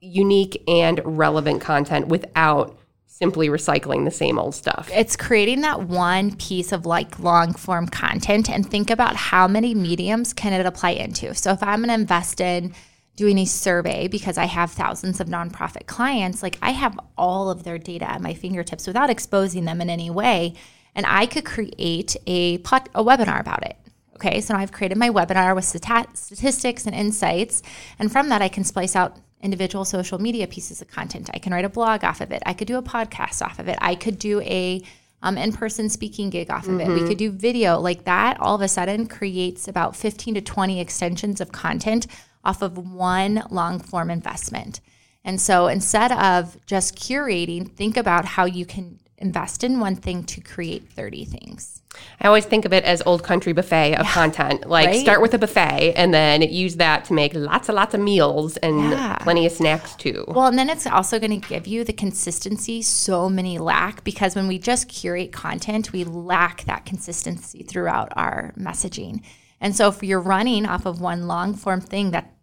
unique 0.01 0.62
and 0.68 1.01
relevant 1.06 1.62
content 1.62 2.08
without 2.08 2.77
simply 3.17 3.50
recycling 3.50 4.05
the 4.05 4.12
same 4.12 4.38
old 4.38 4.53
stuff. 4.53 4.89
It's 4.93 5.15
creating 5.15 5.62
that 5.62 5.88
one 5.88 6.36
piece 6.36 6.71
of 6.71 6.86
like 6.86 7.17
long 7.19 7.53
form 7.53 7.88
content 7.88 8.47
and 8.47 8.69
think 8.69 8.91
about 8.91 9.15
how 9.15 9.47
many 9.47 9.74
mediums 9.74 10.33
can 10.33 10.53
it 10.53 10.65
apply 10.65 10.91
into. 10.91 11.33
So 11.33 11.51
if 11.51 11.63
I'm 11.63 11.79
going 11.79 11.89
to 11.89 11.95
invest 11.95 12.39
in 12.39 12.75
doing 13.15 13.39
a 13.39 13.45
survey 13.45 14.07
because 14.07 14.38
I 14.38 14.45
have 14.45 14.71
thousands 14.71 15.19
of 15.19 15.27
nonprofit 15.27 15.88
clients, 15.88 16.43
like 16.43 16.59
I 16.62 16.71
have 16.71 17.00
all 17.17 17.50
of 17.50 17.63
their 17.63 17.79
data 17.79 18.07
at 18.07 18.21
my 18.21 18.36
fingertips 18.36 18.86
without 18.86 19.09
exposing 19.09 19.65
them 19.65 19.81
in 19.81 19.89
any 19.89 20.12
way. 20.12 20.53
And 20.93 21.05
I 21.07 21.25
could 21.25 21.45
create 21.45 22.15
a, 22.27 22.55
a 22.55 23.03
webinar 23.03 23.39
about 23.39 23.65
it. 23.65 23.77
Okay, 24.15 24.41
so 24.41 24.53
now 24.53 24.59
I've 24.59 24.71
created 24.71 24.97
my 24.97 25.09
webinar 25.09 25.55
with 25.55 25.65
stati- 25.65 26.15
statistics 26.15 26.86
and 26.86 26.95
insights. 26.95 27.63
And 27.97 28.12
from 28.12 28.29
that, 28.29 28.41
I 28.41 28.47
can 28.47 28.63
splice 28.63 28.95
out 28.95 29.17
individual 29.41 29.86
social 29.86 30.20
media 30.20 30.48
pieces 30.48 30.82
of 30.82 30.88
content. 30.88 31.29
I 31.34 31.39
can 31.39 31.53
write 31.53 31.65
a 31.65 31.70
blog 31.70 32.03
off 32.03 32.22
of 32.22 32.32
it. 32.32 32.41
I 32.46 32.53
could 32.53 32.67
do 32.67 32.77
a 32.77 32.82
podcast 32.82 33.41
off 33.41 33.60
of 33.60 33.67
it. 33.67 33.77
I 33.82 33.96
could 33.96 34.17
do 34.17 34.41
a 34.41 34.82
um, 35.22 35.38
in-person 35.38 35.89
speaking 35.89 36.29
gig 36.29 36.50
off 36.50 36.67
of 36.67 36.75
mm-hmm. 36.75 36.91
it. 36.91 37.01
We 37.01 37.08
could 37.08 37.17
do 37.17 37.32
video 37.32 37.79
like 37.79 38.06
that. 38.06 38.39
All 38.39 38.56
of 38.56 38.62
a 38.62 38.67
sudden, 38.67 39.08
creates 39.08 39.67
about 39.67 39.96
15 39.96 40.36
to 40.36 40.41
20 40.41 40.79
extensions 40.79 41.41
of 41.41 41.51
content 41.51 42.08
off 42.44 42.62
of 42.62 42.77
one 42.77 43.44
long 43.50 43.79
form 43.79 44.10
investment. 44.10 44.79
And 45.24 45.41
so 45.41 45.67
instead 45.67 46.12
of 46.13 46.58
just 46.65 46.96
curating, 46.96 47.70
think 47.75 47.98
about 47.98 48.25
how 48.25 48.46
you 48.46 48.65
can 48.65 49.00
invest 49.19 49.63
in 49.63 49.79
one 49.79 49.95
thing 49.95 50.24
to 50.24 50.41
create 50.41 50.88
30 50.89 51.25
things. 51.25 51.81
I 52.21 52.27
always 52.27 52.45
think 52.45 52.65
of 52.65 52.74
it 52.74 52.83
as 52.83 53.01
old 53.05 53.24
country 53.24 53.51
buffet 53.51 53.95
of 53.95 54.05
yeah, 54.05 54.12
content. 54.12 54.69
Like 54.69 54.88
right? 54.88 55.01
start 55.01 55.21
with 55.21 55.33
a 55.33 55.39
buffet 55.39 55.93
and 55.95 56.13
then 56.13 56.43
use 56.43 56.75
that 56.75 57.05
to 57.05 57.13
make 57.13 57.33
lots 57.33 57.67
and 57.69 57.75
lots 57.75 57.95
of 57.95 58.00
meals 58.00 58.57
and 58.57 58.91
yeah. 58.91 59.17
plenty 59.19 59.45
of 59.47 59.51
snacks 59.51 59.95
too. 59.95 60.24
Well, 60.27 60.45
and 60.45 60.59
then 60.59 60.69
it's 60.69 60.86
also 60.86 61.19
going 61.19 61.39
to 61.39 61.47
give 61.47 61.65
you 61.65 61.83
the 61.83 61.93
consistency 61.93 62.83
so 62.83 63.27
many 63.29 63.57
lack 63.57 64.03
because 64.03 64.36
when 64.36 64.47
we 64.47 64.59
just 64.59 64.88
curate 64.88 65.31
content, 65.31 65.91
we 65.91 66.03
lack 66.03 66.65
that 66.65 66.86
consistency 66.86 67.63
throughout 67.63 68.13
our 68.15 68.53
messaging. 68.57 69.24
And 69.59 69.75
so 69.75 69.88
if 69.88 70.03
you're 70.03 70.21
running 70.21 70.67
off 70.67 70.86
of 70.86 71.01
one 71.01 71.25
long 71.25 71.55
form 71.55 71.81
thing 71.81 72.12
that 72.12 72.36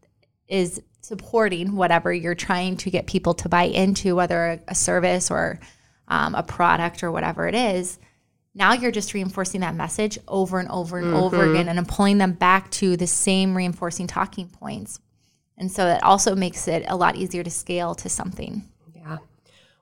is 0.49 0.83
supporting 1.00 1.76
whatever 1.76 2.12
you're 2.12 2.35
trying 2.35 2.76
to 2.78 2.90
get 2.90 3.07
people 3.07 3.35
to 3.35 3.49
buy 3.49 3.64
into, 3.64 4.16
whether 4.16 4.45
a, 4.45 4.61
a 4.69 4.75
service 4.75 5.31
or 5.31 5.61
um, 6.09 6.35
a 6.35 6.43
product 6.43 7.03
or 7.03 7.11
whatever 7.11 7.47
it 7.47 7.55
is, 7.55 7.99
now 8.55 8.73
you're 8.73 8.93
just 8.93 9.15
reinforcing 9.15 9.63
that 9.63 9.75
message 9.75 10.19
over 10.29 10.59
and 10.59 10.71
over 10.71 10.99
and 10.99 11.09
mm-hmm. 11.09 11.17
over 11.17 11.51
again 11.51 11.69
and 11.69 11.79
I'm 11.79 11.87
pulling 11.87 12.19
them 12.19 12.33
back 12.33 12.71
to 12.73 12.97
the 12.97 13.07
same 13.07 13.57
reinforcing 13.57 14.07
talking 14.07 14.49
points. 14.49 15.01
And 15.59 15.71
so 15.71 15.85
that 15.85 16.03
also 16.03 16.35
makes 16.35 16.69
it 16.69 16.85
a 16.89 16.97
lot 16.97 17.17
easier 17.17 17.43
to 17.43 17.51
scale 17.51 17.95
to 17.97 18.09
something. 18.09 18.65
Yeah. 18.95 19.19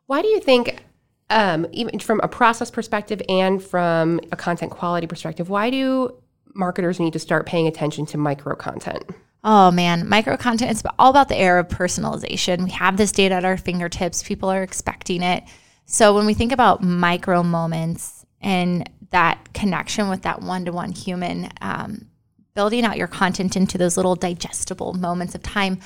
Why 0.06 0.22
do 0.22 0.28
you 0.28 0.40
think, 0.40 0.84
um, 1.30 1.66
even 1.72 1.98
from 1.98 2.20
a 2.22 2.28
process 2.28 2.70
perspective 2.70 3.22
and 3.28 3.62
from 3.62 4.20
a 4.30 4.36
content 4.36 4.72
quality 4.72 5.06
perspective, 5.06 5.48
why 5.48 5.70
do 5.70 6.16
marketers 6.54 7.00
need 7.00 7.14
to 7.14 7.18
start 7.18 7.46
paying 7.46 7.66
attention 7.66 8.04
to 8.06 8.18
micro 8.18 8.54
content? 8.54 9.04
Oh 9.44 9.70
man, 9.70 10.08
micro 10.08 10.36
content, 10.36 10.70
it's 10.70 10.82
all 10.98 11.10
about 11.10 11.28
the 11.28 11.36
era 11.36 11.60
of 11.60 11.68
personalization. 11.68 12.64
We 12.64 12.70
have 12.70 12.96
this 12.96 13.10
data 13.10 13.34
at 13.34 13.44
our 13.44 13.56
fingertips, 13.56 14.22
people 14.22 14.50
are 14.50 14.62
expecting 14.62 15.22
it. 15.22 15.42
So 15.86 16.14
when 16.14 16.26
we 16.26 16.34
think 16.34 16.52
about 16.52 16.82
micro 16.82 17.42
moments 17.42 18.24
and 18.40 18.88
that 19.10 19.52
connection 19.52 20.08
with 20.08 20.22
that 20.22 20.42
one 20.42 20.64
to 20.64 20.72
one 20.72 20.92
human, 20.92 21.50
um, 21.60 22.06
building 22.54 22.84
out 22.84 22.96
your 22.96 23.08
content 23.08 23.56
into 23.56 23.78
those 23.78 23.96
little 23.96 24.14
digestible 24.14 24.94
moments 24.94 25.34
of 25.34 25.42
time 25.42 25.78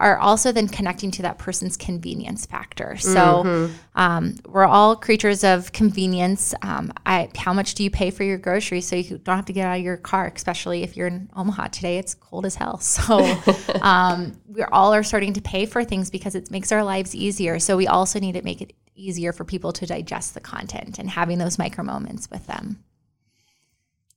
are 0.00 0.18
also 0.18 0.50
then 0.50 0.66
connecting 0.66 1.12
to 1.12 1.22
that 1.22 1.38
person's 1.38 1.76
convenience 1.76 2.46
factor. 2.46 2.96
So 2.96 3.44
mm-hmm. 3.44 3.74
um, 3.94 4.34
we're 4.44 4.66
all 4.66 4.96
creatures 4.96 5.44
of 5.44 5.70
convenience. 5.70 6.52
Um, 6.62 6.92
I, 7.06 7.30
how 7.36 7.52
much 7.52 7.74
do 7.74 7.84
you 7.84 7.90
pay 7.90 8.10
for 8.10 8.24
your 8.24 8.36
groceries 8.36 8.88
so 8.88 8.96
you 8.96 9.18
don't 9.18 9.36
have 9.36 9.44
to 9.46 9.52
get 9.52 9.68
out 9.68 9.78
of 9.78 9.84
your 9.84 9.96
car, 9.96 10.30
especially 10.34 10.82
if 10.82 10.96
you're 10.96 11.06
in 11.06 11.30
Omaha 11.36 11.68
today? 11.68 11.98
It's 11.98 12.14
cold 12.14 12.44
as 12.44 12.56
hell. 12.56 12.80
So 12.94 13.18
um, 13.82 14.40
we 14.48 14.62
all 14.64 14.94
are 14.94 15.02
starting 15.04 15.32
to 15.34 15.40
pay 15.40 15.64
for 15.64 15.84
things 15.84 16.10
because 16.10 16.34
it 16.34 16.50
makes 16.50 16.72
our 16.72 16.82
lives 16.82 17.14
easier. 17.14 17.58
So 17.60 17.76
we 17.76 17.86
also 17.86 18.18
need 18.18 18.32
to 18.32 18.42
make 18.42 18.62
it 18.62 18.72
easier 18.94 19.32
for 19.32 19.44
people 19.44 19.72
to 19.72 19.86
digest 19.86 20.34
the 20.34 20.40
content 20.40 20.98
and 20.98 21.10
having 21.10 21.38
those 21.38 21.58
micro 21.58 21.84
moments 21.84 22.30
with 22.30 22.46
them. 22.46 22.82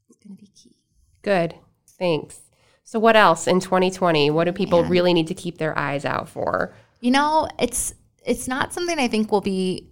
It's 0.09 0.17
going 0.17 0.35
to 0.35 0.41
be 0.41 0.49
key. 0.55 0.75
Good. 1.21 1.55
Thanks. 1.97 2.39
So 2.83 2.99
what 2.99 3.15
else 3.15 3.47
in 3.47 3.59
2020? 3.59 4.29
What 4.29 4.45
do 4.45 4.53
people 4.53 4.81
Man. 4.81 4.91
really 4.91 5.13
need 5.13 5.27
to 5.27 5.33
keep 5.33 5.57
their 5.57 5.77
eyes 5.77 6.05
out 6.05 6.29
for? 6.29 6.73
You 7.01 7.11
know, 7.11 7.47
it's 7.59 7.93
it's 8.25 8.47
not 8.47 8.73
something 8.73 8.97
I 8.97 9.07
think 9.07 9.31
will 9.31 9.41
be 9.41 9.89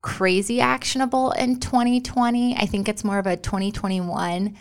crazy 0.00 0.60
actionable 0.60 1.32
in 1.32 1.58
2020. 1.60 2.56
I 2.56 2.66
think 2.66 2.88
it's 2.88 3.04
more 3.04 3.18
of 3.18 3.26
a 3.26 3.36
2021. 3.36 4.56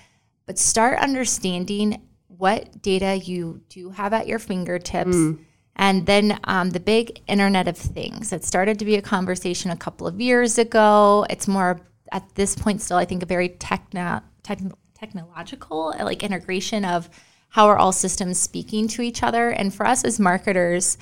But 0.46 0.58
start 0.58 1.00
understanding 1.00 2.02
what 2.28 2.82
data 2.82 3.18
you 3.18 3.62
do 3.70 3.90
have 3.92 4.14
at 4.14 4.28
your 4.28 4.40
fingertips. 4.40 5.16
Mm. 5.16 5.40
And 5.76 6.06
then 6.06 6.40
um, 6.44 6.70
the 6.70 6.80
big 6.80 7.22
Internet 7.28 7.68
of 7.68 7.78
Things. 7.78 8.32
It 8.32 8.44
started 8.44 8.80
to 8.80 8.86
be 8.86 8.96
a 8.96 9.02
conversation 9.02 9.72
a 9.72 9.76
couple 9.76 10.06
of 10.06 10.22
years 10.22 10.58
ago. 10.58 11.26
It's 11.30 11.48
more 11.48 11.82
at 12.12 12.36
this 12.36 12.56
point 12.56 12.82
still, 12.82 12.98
I 12.98 13.06
think, 13.06 13.24
a 13.24 13.26
very 13.26 13.50
techno, 13.50 14.22
techn- 14.44 14.74
technological 14.94 15.94
like 16.00 16.24
integration 16.24 16.86
of 16.86 17.10
how 17.50 17.68
are 17.68 17.78
all 17.78 17.92
systems 17.92 18.40
speaking 18.40 18.88
to 18.88 19.02
each 19.02 19.22
other? 19.22 19.50
And 19.50 19.74
for 19.74 19.86
us 19.86 20.04
as 20.04 20.20
marketers, 20.20 20.98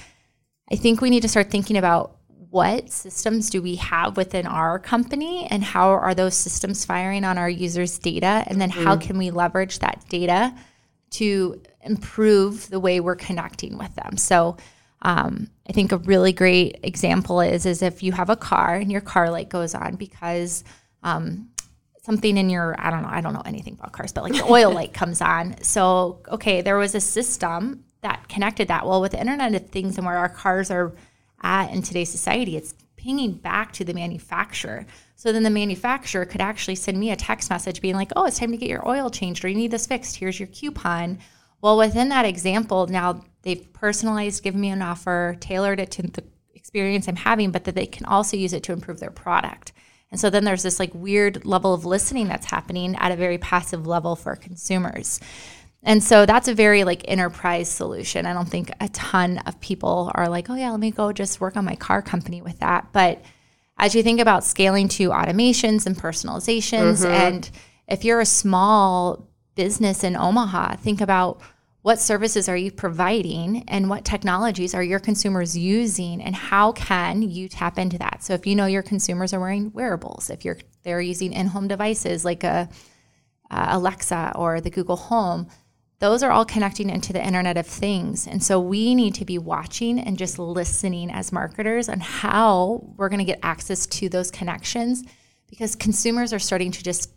I 0.69 0.75
think 0.75 0.99
we 0.99 1.09
need 1.09 1.21
to 1.21 1.29
start 1.29 1.49
thinking 1.49 1.77
about 1.77 2.17
what 2.27 2.89
systems 2.89 3.49
do 3.49 3.61
we 3.61 3.75
have 3.75 4.17
within 4.17 4.45
our 4.45 4.77
company 4.77 5.47
and 5.49 5.63
how 5.63 5.91
are 5.91 6.13
those 6.13 6.35
systems 6.35 6.83
firing 6.83 7.23
on 7.23 7.37
our 7.37 7.49
users' 7.49 7.97
data? 7.97 8.43
And 8.47 8.59
then 8.59 8.69
how 8.69 8.97
mm-hmm. 8.97 9.07
can 9.07 9.17
we 9.17 9.31
leverage 9.31 9.79
that 9.79 10.03
data 10.09 10.53
to 11.11 11.61
improve 11.83 12.69
the 12.69 12.79
way 12.79 12.99
we're 12.99 13.15
connecting 13.15 13.77
with 13.77 13.93
them? 13.95 14.17
So 14.17 14.57
um, 15.01 15.49
I 15.67 15.73
think 15.73 15.91
a 15.91 15.97
really 15.97 16.31
great 16.31 16.79
example 16.83 17.41
is 17.41 17.65
is 17.65 17.81
if 17.81 18.03
you 18.03 18.11
have 18.11 18.29
a 18.29 18.35
car 18.35 18.75
and 18.75 18.91
your 18.91 19.01
car 19.01 19.31
light 19.31 19.49
goes 19.49 19.73
on 19.73 19.95
because 19.95 20.63
um, 21.03 21.49
something 22.03 22.37
in 22.37 22.49
your 22.49 22.75
I 22.79 22.91
don't 22.91 23.01
know 23.01 23.09
I 23.09 23.21
don't 23.21 23.33
know 23.33 23.43
anything 23.45 23.73
about 23.73 23.93
cars, 23.93 24.11
but 24.11 24.23
like 24.23 24.33
the 24.33 24.43
oil 24.43 24.71
light 24.73 24.93
comes 24.93 25.21
on. 25.21 25.61
So 25.63 26.19
okay, 26.29 26.61
there 26.61 26.77
was 26.77 26.93
a 26.93 27.01
system 27.01 27.83
that 28.01 28.27
connected 28.27 28.67
that. 28.67 28.85
Well, 28.85 29.01
with 29.01 29.13
the 29.13 29.19
Internet 29.19 29.55
of 29.55 29.69
Things 29.69 29.97
and 29.97 30.05
where 30.05 30.17
our 30.17 30.29
cars 30.29 30.69
are 30.69 30.93
at 31.41 31.71
in 31.71 31.81
today's 31.81 32.09
society, 32.09 32.55
it's 32.57 32.73
pinging 32.95 33.33
back 33.33 33.73
to 33.73 33.83
the 33.83 33.93
manufacturer. 33.93 34.85
So 35.15 35.31
then 35.31 35.43
the 35.43 35.49
manufacturer 35.49 36.25
could 36.25 36.41
actually 36.41 36.75
send 36.75 36.99
me 36.99 37.11
a 37.11 37.15
text 37.15 37.49
message 37.49 37.81
being 37.81 37.95
like, 37.95 38.11
"Oh, 38.15 38.25
it's 38.25 38.37
time 38.37 38.51
to 38.51 38.57
get 38.57 38.69
your 38.69 38.87
oil 38.87 39.09
changed, 39.09 39.43
or 39.43 39.47
you 39.47 39.55
need 39.55 39.71
this 39.71 39.87
fixed. 39.87 40.17
Here's 40.17 40.39
your 40.39 40.47
coupon." 40.47 41.19
Well, 41.61 41.77
within 41.77 42.09
that 42.09 42.25
example, 42.25 42.87
now 42.87 43.23
they've 43.43 43.71
personalized, 43.73 44.43
given 44.43 44.61
me 44.61 44.69
an 44.69 44.81
offer, 44.81 45.37
tailored 45.39 45.79
it 45.79 45.91
to 45.91 46.03
the 46.03 46.23
experience 46.53 47.07
I'm 47.07 47.15
having, 47.15 47.51
but 47.51 47.65
that 47.65 47.75
they 47.75 47.85
can 47.85 48.05
also 48.05 48.37
use 48.37 48.53
it 48.53 48.63
to 48.63 48.73
improve 48.73 48.99
their 48.99 49.11
product. 49.11 49.71
And 50.11 50.19
so 50.19 50.29
then 50.29 50.43
there's 50.43 50.63
this 50.63 50.79
like 50.79 50.93
weird 50.93 51.45
level 51.45 51.73
of 51.73 51.85
listening 51.85 52.27
that's 52.27 52.45
happening 52.45 52.95
at 52.95 53.11
a 53.11 53.15
very 53.15 53.37
passive 53.37 53.87
level 53.87 54.15
for 54.15 54.35
consumers. 54.35 55.19
And 55.83 56.03
so 56.03 56.25
that's 56.25 56.47
a 56.47 56.53
very 56.53 56.83
like 56.83 57.03
enterprise 57.07 57.69
solution. 57.69 58.25
I 58.25 58.33
don't 58.33 58.49
think 58.49 58.71
a 58.79 58.89
ton 58.89 59.39
of 59.39 59.59
people 59.61 60.11
are 60.13 60.29
like, 60.29 60.49
oh 60.49 60.55
yeah, 60.55 60.71
let 60.71 60.79
me 60.79 60.91
go 60.91 61.11
just 61.11 61.41
work 61.41 61.57
on 61.57 61.65
my 61.65 61.75
car 61.75 62.01
company 62.01 62.41
with 62.41 62.59
that. 62.59 62.89
But 62.91 63.23
as 63.77 63.95
you 63.95 64.03
think 64.03 64.19
about 64.19 64.43
scaling 64.43 64.89
to 64.89 65.09
automations 65.09 65.87
and 65.87 65.97
personalizations, 65.97 67.03
mm-hmm. 67.03 67.11
and 67.11 67.49
if 67.87 68.03
you're 68.03 68.19
a 68.19 68.25
small 68.25 69.27
business 69.61 70.03
in 70.03 70.15
Omaha, 70.15 70.77
think 70.77 71.01
about 71.01 71.39
what 71.83 71.99
services 71.99 72.49
are 72.49 72.57
you 72.57 72.71
providing 72.71 73.63
and 73.67 73.91
what 73.91 74.03
technologies 74.03 74.73
are 74.73 74.81
your 74.81 74.97
consumers 74.99 75.55
using 75.55 76.19
and 76.19 76.35
how 76.35 76.71
can 76.71 77.21
you 77.21 77.47
tap 77.47 77.77
into 77.77 77.99
that? 77.99 78.23
So 78.23 78.33
if 78.33 78.47
you 78.47 78.55
know 78.55 78.65
your 78.65 78.81
consumers 78.81 79.33
are 79.33 79.39
wearing 79.39 79.71
wearables 79.71 80.31
if 80.31 80.43
you're 80.43 80.57
they're 80.81 80.99
using 80.99 81.31
in-home 81.31 81.67
devices 81.67 82.25
like 82.25 82.43
a 82.43 82.69
alexa 83.51 84.31
or 84.35 84.61
the 84.61 84.71
google 84.71 84.95
home 84.95 85.47
those 85.99 86.23
are 86.23 86.31
all 86.31 86.45
connecting 86.45 86.89
into 86.89 87.13
the 87.13 87.23
internet 87.23 87.57
of 87.57 87.67
things. 87.67 88.25
And 88.25 88.41
so 88.41 88.59
we 88.59 88.95
need 88.95 89.13
to 89.15 89.25
be 89.25 89.37
watching 89.37 89.99
and 89.99 90.17
just 90.17 90.39
listening 90.39 91.11
as 91.11 91.31
marketers 91.31 91.87
on 91.87 91.99
how 91.99 92.81
we're 92.97 93.09
going 93.09 93.19
to 93.19 93.31
get 93.33 93.39
access 93.43 93.85
to 93.85 94.09
those 94.09 94.31
connections 94.31 95.03
because 95.47 95.75
consumers 95.75 96.33
are 96.33 96.39
starting 96.39 96.71
to 96.71 96.81
just 96.83 97.11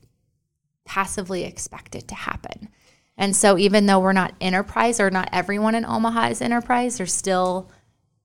passively 0.85 1.45
expect 1.45 1.95
it 1.95 2.07
to 2.09 2.15
happen 2.15 2.69
and 3.17 3.35
so 3.35 3.57
even 3.59 3.87
though 3.87 4.01
we're 4.01 4.13
not 4.13 4.35
enterprise 4.41 5.01
or 5.01 5.11
not 5.11 5.29
everyone 5.33 5.75
in 5.75 5.85
Omaha 5.85 6.29
is 6.29 6.43
enterprise, 6.43 6.99
there's 6.99 7.13
still 7.13 7.71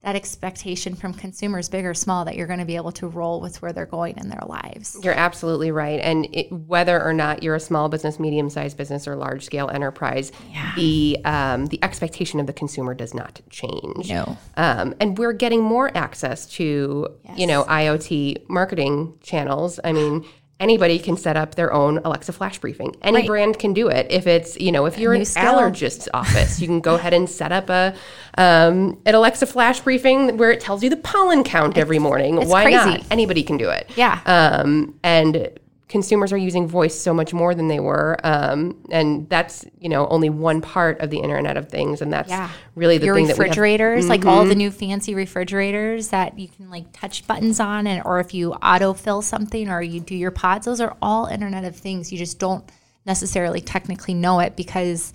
that 0.02 0.16
expectation 0.16 0.94
from 0.94 1.12
consumers, 1.12 1.68
big 1.68 1.84
or 1.84 1.92
small, 1.92 2.24
that 2.24 2.34
you're 2.34 2.46
going 2.46 2.58
to 2.58 2.64
be 2.64 2.76
able 2.76 2.90
to 2.90 3.06
roll 3.06 3.38
with 3.38 3.60
where 3.60 3.70
they're 3.70 3.84
going 3.84 4.16
in 4.16 4.30
their 4.30 4.40
lives. 4.46 4.96
You're 5.02 5.12
absolutely 5.12 5.70
right. 5.70 6.00
And 6.00 6.26
it, 6.32 6.50
whether 6.50 7.02
or 7.02 7.12
not 7.12 7.42
you're 7.42 7.54
a 7.54 7.60
small 7.60 7.90
business, 7.90 8.18
medium 8.18 8.48
sized 8.48 8.78
business, 8.78 9.06
or 9.06 9.14
large 9.14 9.44
scale 9.44 9.68
enterprise, 9.68 10.32
yeah. 10.50 10.72
the 10.74 11.18
um, 11.26 11.66
the 11.66 11.78
expectation 11.84 12.40
of 12.40 12.46
the 12.46 12.54
consumer 12.54 12.94
does 12.94 13.12
not 13.12 13.42
change. 13.50 14.08
No. 14.08 14.38
Um, 14.56 14.94
and 15.00 15.18
we're 15.18 15.34
getting 15.34 15.62
more 15.62 15.94
access 15.94 16.46
to 16.52 17.06
yes. 17.26 17.38
you 17.38 17.46
know 17.46 17.64
IoT 17.64 18.48
marketing 18.48 19.18
channels. 19.20 19.78
I 19.84 19.92
mean 19.92 20.24
anybody 20.60 20.98
can 20.98 21.16
set 21.16 21.36
up 21.36 21.54
their 21.56 21.72
own 21.72 21.98
Alexa 22.04 22.32
flash 22.32 22.58
briefing. 22.58 22.94
Any 23.02 23.18
Right. 23.18 23.26
brand 23.26 23.58
can 23.58 23.72
do 23.72 23.88
it. 23.88 24.06
If 24.10 24.26
it's, 24.26 24.60
you 24.60 24.70
know, 24.70 24.84
if 24.86 24.98
you're 24.98 25.14
an 25.14 25.24
skill. 25.24 25.54
allergist's 25.54 26.08
office, 26.14 26.60
you 26.60 26.66
can 26.68 26.80
go 26.80 26.94
ahead 26.94 27.14
and 27.14 27.28
set 27.28 27.50
up 27.50 27.68
a 27.70 27.94
um, 28.38 28.98
an 29.06 29.14
Alexa 29.14 29.46
flash 29.46 29.80
briefing 29.80 30.36
where 30.36 30.50
it 30.52 30.60
tells 30.60 30.82
you 30.84 30.90
the 30.90 30.96
pollen 30.96 31.42
count 31.42 31.76
every 31.76 31.98
morning. 31.98 32.40
it's 32.40 32.50
Why 32.50 32.70
not? 32.70 33.02
Anybody 33.10 33.42
can 33.42 33.56
do 33.56 33.70
it. 33.70 33.90
Yeah. 33.96 34.20
Um, 34.26 34.94
and 35.02 35.50
consumers 35.90 36.32
are 36.32 36.38
using 36.38 36.66
voice 36.66 36.98
so 36.98 37.12
much 37.12 37.34
more 37.34 37.54
than 37.54 37.68
they 37.68 37.80
were. 37.80 38.16
Um, 38.24 38.80
and 38.90 39.28
that's, 39.28 39.66
you 39.78 39.88
know, 39.90 40.06
only 40.08 40.30
one 40.30 40.62
part 40.62 41.00
of 41.00 41.10
the 41.10 41.18
Internet 41.18 41.56
of 41.58 41.68
Things. 41.68 42.00
And 42.00 42.10
that's 42.12 42.30
Yeah. 42.30 42.48
really 42.74 42.96
the 42.96 43.06
your 43.06 43.16
thing 43.16 43.26
that 43.26 43.36
we 43.36 43.44
have- 43.44 43.50
refrigerators, 43.50 44.08
like 44.08 44.24
all 44.24 44.46
the 44.46 44.54
new 44.54 44.70
fancy 44.70 45.14
refrigerators 45.14 46.08
that 46.08 46.38
you 46.38 46.48
can 46.48 46.70
like 46.70 46.86
touch 46.92 47.26
buttons 47.26 47.60
on, 47.60 47.86
and 47.86 48.02
or 48.06 48.20
if 48.20 48.32
you 48.32 48.52
autofill 48.62 49.22
something 49.22 49.68
or 49.68 49.82
you 49.82 50.00
do 50.00 50.14
your 50.14 50.30
pods, 50.30 50.64
those 50.64 50.80
are 50.80 50.96
all 51.02 51.26
Internet 51.26 51.64
of 51.64 51.76
Things. 51.76 52.10
You 52.10 52.16
just 52.18 52.38
don't 52.38 52.64
necessarily 53.04 53.60
technically 53.60 54.14
know 54.14 54.40
it 54.40 54.56
because 54.56 55.12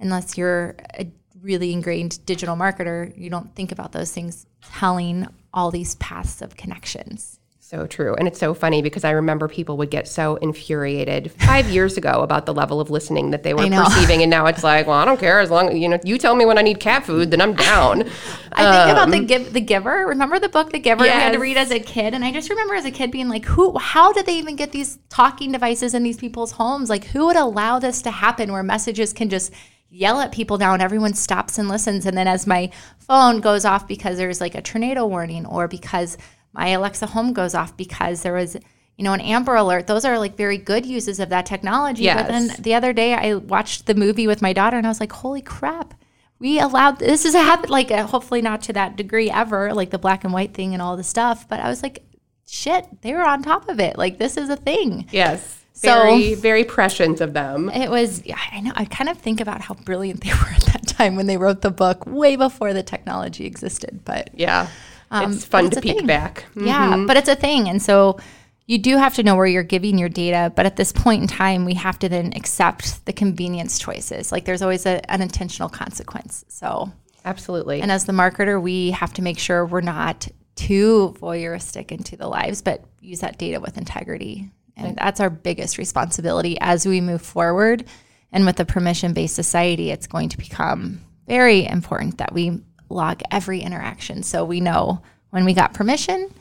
unless 0.00 0.36
you're 0.36 0.76
a 0.98 1.06
really 1.42 1.72
ingrained 1.72 2.24
digital 2.26 2.56
marketer, 2.56 3.16
you 3.16 3.30
don't 3.30 3.54
think 3.54 3.72
about 3.72 3.92
those 3.92 4.12
things 4.12 4.44
telling 4.76 5.26
all 5.54 5.70
these 5.70 5.94
paths 5.96 6.42
of 6.42 6.56
connections. 6.56 7.39
So 7.70 7.86
true. 7.86 8.16
And 8.16 8.26
it's 8.26 8.40
so 8.40 8.52
funny 8.52 8.82
because 8.82 9.04
I 9.04 9.12
remember 9.12 9.46
people 9.46 9.76
would 9.76 9.92
get 9.92 10.08
so 10.08 10.34
infuriated 10.34 11.30
five 11.30 11.70
years 11.70 11.96
ago 11.96 12.22
about 12.22 12.44
the 12.44 12.52
level 12.52 12.80
of 12.80 12.90
listening 12.90 13.30
that 13.30 13.44
they 13.44 13.54
were 13.54 13.64
perceiving. 13.68 14.22
And 14.22 14.28
now 14.28 14.46
it's 14.46 14.64
like, 14.64 14.88
well, 14.88 14.96
I 14.96 15.04
don't 15.04 15.20
care. 15.20 15.38
As 15.38 15.52
long 15.52 15.68
as 15.68 15.78
you 15.78 15.88
know, 15.88 16.00
you 16.02 16.18
tell 16.18 16.34
me 16.34 16.44
when 16.44 16.58
I 16.58 16.62
need 16.62 16.80
cat 16.80 17.06
food, 17.06 17.30
then 17.30 17.40
I'm 17.40 17.54
down. 17.54 18.02
I 18.54 18.86
think 18.86 18.90
about 18.90 19.10
the 19.10 19.18
um, 19.18 19.26
give 19.26 19.52
the 19.52 19.60
giver. 19.60 20.04
Remember 20.08 20.40
the 20.40 20.48
book 20.48 20.72
The 20.72 20.80
Giver 20.80 21.04
I 21.04 21.10
had 21.10 21.34
to 21.34 21.38
read 21.38 21.56
as 21.56 21.70
a 21.70 21.78
kid, 21.78 22.12
and 22.12 22.24
I 22.24 22.32
just 22.32 22.50
remember 22.50 22.74
as 22.74 22.86
a 22.86 22.90
kid 22.90 23.12
being 23.12 23.28
like, 23.28 23.44
"Who? 23.44 23.78
How 23.78 24.12
did 24.12 24.26
they 24.26 24.36
even 24.38 24.56
get 24.56 24.72
these 24.72 24.98
talking 25.08 25.52
devices 25.52 25.94
in 25.94 26.02
these 26.02 26.16
people's 26.16 26.50
homes? 26.50 26.90
Like, 26.90 27.04
who 27.04 27.26
would 27.26 27.36
allow 27.36 27.78
this 27.78 28.02
to 28.02 28.10
happen? 28.10 28.50
Where 28.50 28.64
messages 28.64 29.12
can 29.12 29.28
just 29.28 29.52
yell 29.88 30.18
at 30.18 30.32
people 30.32 30.58
now, 30.58 30.72
and 30.72 30.82
everyone 30.82 31.14
stops 31.14 31.56
and 31.56 31.68
listens. 31.68 32.04
And 32.04 32.18
then 32.18 32.26
as 32.26 32.48
my 32.48 32.72
phone 32.98 33.40
goes 33.40 33.64
off 33.64 33.86
because 33.86 34.16
there's 34.16 34.40
like 34.40 34.56
a 34.56 34.60
tornado 34.60 35.06
warning, 35.06 35.46
or 35.46 35.68
because 35.68 36.18
my 36.52 36.68
Alexa 36.68 37.06
Home 37.06 37.32
goes 37.32 37.54
off 37.54 37.76
because 37.76 38.22
there 38.22 38.32
was." 38.34 38.56
You 38.96 39.04
know, 39.04 39.14
an 39.14 39.22
Amber 39.22 39.54
Alert, 39.54 39.86
those 39.86 40.04
are 40.04 40.18
like 40.18 40.36
very 40.36 40.58
good 40.58 40.84
uses 40.84 41.20
of 41.20 41.30
that 41.30 41.46
technology. 41.46 42.04
But 42.16 42.28
then 42.28 42.50
the 42.58 42.74
other 42.74 42.92
day 42.92 43.14
I 43.14 43.32
watched 43.36 43.86
the 43.86 43.94
movie 43.94 44.26
with 44.26 44.42
my 44.42 44.52
daughter 44.52 44.76
and 44.76 44.86
I 44.86 44.90
was 44.90 45.00
like, 45.00 45.10
holy 45.10 45.40
crap, 45.40 45.94
we 46.38 46.58
allowed 46.60 46.98
this 46.98 47.24
is 47.24 47.32
happen 47.34 47.70
like 47.70 47.90
uh, 47.90 48.06
hopefully 48.06 48.42
not 48.42 48.60
to 48.62 48.74
that 48.74 48.96
degree 48.96 49.30
ever 49.30 49.72
like 49.72 49.88
the 49.88 49.98
black 49.98 50.22
and 50.24 50.34
white 50.34 50.52
thing 50.52 50.74
and 50.74 50.82
all 50.82 50.96
the 50.98 51.02
stuff 51.04 51.48
but 51.48 51.60
i 51.60 51.68
was 51.68 51.82
like 51.82 52.02
shit 52.46 52.84
they 53.02 53.12
were 53.14 53.22
on 53.24 53.42
top 53.42 53.68
of 53.68 53.78
it 53.80 53.96
like 53.96 54.18
this 54.18 54.36
is 54.36 54.48
a 54.50 54.56
thing 54.56 55.06
yes. 55.12 55.64
So- 55.72 56.02
Very, 56.02 56.34
very 56.34 56.64
prescient 56.64 57.22
of 57.22 57.32
them. 57.32 57.70
it 57.70 57.90
was 57.90 58.22
yeah, 58.26 58.38
i 58.52 58.60
know 58.60 58.72
i 58.74 58.84
kind 58.84 59.08
of 59.08 59.16
think 59.18 59.40
about 59.40 59.62
how 59.62 59.74
brilliant 59.74 60.22
they 60.22 60.30
were 60.42 60.50
at 60.54 60.62
that 60.64 60.86
time 60.86 61.16
when 61.16 61.26
they 61.26 61.36
wrote 61.38 61.62
the 61.62 61.70
book 61.70 62.04
way 62.06 62.36
before 62.36 62.72
the 62.74 62.82
technology 62.82 63.46
existed 63.46 64.00
but 64.04 64.28
Yeah. 64.34 64.66
Um, 65.10 65.32
it's 65.32 65.44
fun 65.44 65.70
to 65.70 65.80
peek 65.80 65.98
thing. 65.98 66.06
back. 66.06 66.44
Yeah, 66.54 67.04
but 67.06 67.16
it's 67.16 67.28
a 67.28 67.34
thing. 67.34 67.68
And 67.68 67.82
so 67.82 68.18
you 68.66 68.78
do 68.78 68.96
have 68.96 69.14
to 69.16 69.24
know 69.24 69.34
where 69.34 69.46
you're 69.46 69.64
giving 69.64 69.98
your 69.98 70.08
data. 70.08 70.52
But 70.54 70.64
at 70.64 70.76
this 70.76 70.92
point 70.92 71.22
in 71.22 71.28
time, 71.28 71.64
we 71.64 71.74
have 71.74 71.98
to 71.98 72.08
then 72.08 72.32
accept 72.36 73.04
the 73.04 73.12
convenience 73.12 73.78
choices. 73.78 74.30
Like 74.30 74.44
there's 74.44 74.62
always 74.62 74.86
a, 74.86 75.10
an 75.10 75.22
intentional 75.22 75.68
consequence. 75.68 76.44
So, 76.46 76.92
Absolutely. 77.24 77.80
and 77.80 77.90
as 77.90 78.04
the 78.04 78.12
marketer, 78.12 78.62
we 78.62 78.92
have 78.92 79.12
to 79.14 79.22
make 79.22 79.40
sure 79.40 79.66
we're 79.66 79.80
not 79.80 80.28
too 80.54 81.16
voyeuristic 81.20 81.90
into 81.90 82.16
the 82.16 82.28
lives, 82.28 82.62
but 82.62 82.84
use 83.00 83.20
that 83.20 83.38
data 83.38 83.58
with 83.58 83.76
integrity. 83.76 84.52
And 84.76 84.96
that's 84.96 85.20
our 85.20 85.30
biggest 85.30 85.76
responsibility 85.76 86.56
as 86.60 86.86
we 86.86 87.00
move 87.00 87.22
forward. 87.22 87.84
And 88.32 88.46
with 88.46 88.56
the 88.56 88.64
permission 88.64 89.12
based 89.12 89.34
society, 89.34 89.90
it's 89.90 90.06
going 90.06 90.28
to 90.30 90.38
become 90.38 91.00
very 91.26 91.66
important 91.66 92.18
that 92.18 92.32
we 92.32 92.60
log 92.90 93.22
every 93.30 93.60
interaction 93.60 94.22
so 94.22 94.44
we 94.44 94.60
know 94.60 95.02
when 95.30 95.44
we 95.44 95.54
got 95.54 95.72
permission, 95.72 96.32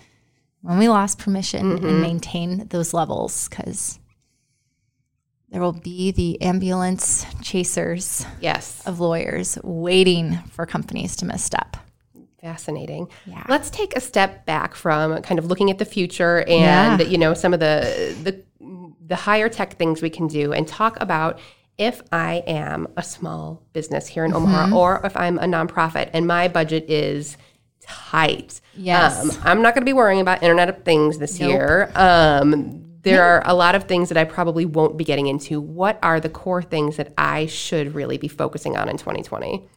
when 0.62 0.78
we 0.78 0.90
lost 0.90 1.20
permission, 1.20 1.72
and 1.72 1.80
mm-hmm. 1.80 2.02
maintain 2.02 2.68
those 2.68 2.94
levels 2.94 3.48
because 3.48 4.00
there 5.52 5.62
will 5.62 5.74
be 5.74 6.12
the 6.12 6.42
ambulance 6.42 7.26
chasers 7.42 8.26
yes. 8.42 8.86
of 8.86 9.00
lawyers 9.00 9.58
waiting 9.64 10.38
for 10.52 10.66
companies 10.66 11.16
to 11.18 11.26
misstep. 11.26 11.78
Fascinating. 12.42 13.10
Yeah. 13.26 13.44
Let's 13.50 13.70
take 13.70 13.96
a 13.96 14.02
step 14.02 14.46
back 14.46 14.76
from 14.76 15.22
kind 15.24 15.40
of 15.40 15.46
looking 15.46 15.70
at 15.72 15.78
the 15.78 15.86
future 15.86 16.42
and 16.48 17.00
Yeah. 17.00 17.08
you 17.08 17.18
know 17.18 17.34
some 17.34 17.54
of 17.54 17.60
the 17.60 18.16
the 18.24 18.44
the 19.06 19.16
higher 19.16 19.50
tech 19.50 19.74
things 19.74 20.02
we 20.02 20.10
can 20.10 20.28
do 20.28 20.54
and 20.54 20.68
talk 20.68 20.98
about 21.02 21.40
if 21.80 22.02
I 22.12 22.44
am 22.46 22.88
a 22.98 23.02
small 23.02 23.64
business 23.74 24.06
here 24.06 24.26
in 24.26 24.32
Mm-hmm. 24.32 24.46
Omaha 24.46 24.76
or 24.76 25.02
if 25.04 25.18
I'm 25.18 25.40
a 25.40 25.46
nonprofit 25.46 26.12
and 26.14 26.28
my 26.28 26.48
budget 26.48 26.90
is 26.90 27.38
tight. 27.82 28.62
Yes. 28.76 29.24
Um, 29.24 29.42
I'm 29.44 29.62
not 29.62 29.74
going 29.74 29.82
to 29.82 29.90
be 29.90 29.94
worrying 29.94 30.22
about 30.22 30.44
Internet 30.44 30.70
of 30.70 30.84
Things 30.84 31.18
this 31.18 31.40
year. 31.40 31.92
Um, 31.96 32.86
there 33.02 33.24
are 33.24 33.42
a 33.46 33.54
lot 33.54 33.76
of 33.76 33.86
things 33.86 34.10
that 34.10 34.18
I 34.18 34.26
probably 34.26 34.66
won't 34.66 34.98
be 34.98 35.06
getting 35.06 35.28
into. 35.28 35.62
What 35.62 35.98
are 36.04 36.20
the 36.20 36.30
core 36.30 36.62
things 36.62 36.98
that 36.98 37.14
I 37.18 37.46
should 37.46 37.96
really 37.96 38.18
be 38.18 38.28
focusing 38.28 38.76
on 38.76 38.90
in 38.90 38.98
2020? 38.98 39.68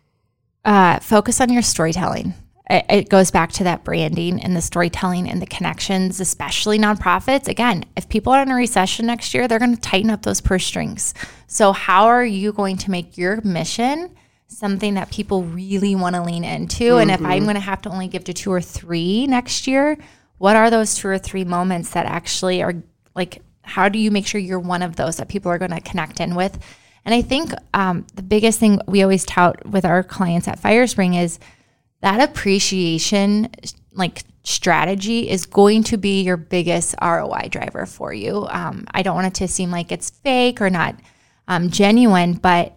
Uh, 0.65 0.99
focus 0.99 1.41
on 1.41 1.51
your 1.51 1.63
storytelling. 1.63 2.35
It, 2.73 2.87
it 2.89 3.09
goes 3.11 3.31
back 3.31 3.53
to 3.53 3.65
that 3.65 3.85
branding 3.85 4.43
and 4.43 4.57
the 4.57 4.63
storytelling 4.63 5.29
and 5.29 5.43
the 5.43 5.47
connections, 5.47 6.21
especially 6.21 6.79
nonprofits. 6.79 7.47
Again, 7.47 7.85
if 7.99 8.09
people 8.09 8.33
are 8.33 8.43
in 8.43 8.51
a 8.51 8.55
recession 8.55 9.05
next 9.05 9.35
year, 9.35 9.47
they're 9.47 9.59
going 9.59 9.75
to 9.75 9.81
tighten 9.81 10.09
up 10.09 10.23
those 10.23 10.41
purse 10.41 10.65
strings. 10.65 11.13
So, 11.47 11.73
how 11.73 12.07
are 12.07 12.25
you 12.25 12.51
going 12.51 12.79
to 12.79 12.91
make 12.91 13.19
your 13.19 13.43
mission 13.43 14.17
something 14.49 14.95
that 14.95 15.11
people 15.11 15.43
really 15.43 15.95
want 15.95 16.17
to 16.17 16.23
lean 16.23 16.45
into? 16.45 16.97
And 16.97 17.11
if 17.11 17.23
I'm 17.23 17.43
going 17.45 17.57
to 17.57 17.61
have 17.61 17.83
to 17.83 17.91
only 17.91 18.09
give 18.09 18.25
to 18.25 18.33
two 18.33 18.51
or 18.51 18.63
three 18.63 19.27
next 19.27 19.67
year, 19.67 19.99
what 20.39 20.57
are 20.57 20.71
those 20.71 20.95
two 20.95 21.09
or 21.09 21.19
three 21.19 21.45
moments 21.45 21.91
that 21.91 22.07
actually 22.07 22.63
are 22.63 22.75
like, 23.15 23.43
how 23.61 23.91
do 23.91 23.99
you 23.99 24.11
make 24.11 24.27
sure 24.27 24.41
you're 24.41 24.59
one 24.59 24.81
of 24.81 24.97
those 24.97 25.19
that 25.19 25.29
people 25.29 25.53
are 25.53 25.59
going 25.59 25.73
to 25.73 25.81
connect 25.83 26.21
in 26.21 26.35
with? 26.35 26.59
And 27.05 27.15
I 27.15 27.21
think 27.21 27.53
um, 27.75 28.07
the 28.15 28.23
biggest 28.23 28.59
thing 28.59 28.81
we 28.87 29.03
always 29.03 29.27
tout 29.27 29.67
with 29.67 29.85
our 29.85 30.03
clients 30.03 30.49
at 30.49 30.61
Firespring 30.61 31.21
is 31.21 31.39
that 32.03 32.21
appreciation, 32.21 33.49
like 33.93 34.25
strategy, 34.45 35.31
is 35.31 35.47
going 35.47 35.85
to 35.85 35.97
be 35.97 36.23
your 36.23 36.37
biggest 36.37 36.95
ROI 37.01 37.49
driver 37.51 37.87
for 37.87 38.13
you. 38.13 38.47
Um, 38.51 38.87
I 38.91 39.03
don't 39.03 39.15
want 39.15 39.29
it 39.29 39.35
to 39.35 39.49
seem 39.49 39.71
like 39.71 39.91
it's 39.91 40.11
fake 40.11 40.61
or 40.61 40.69
not 40.69 40.97
um, 41.49 41.71
genuine, 41.71 42.35
but 42.35 42.77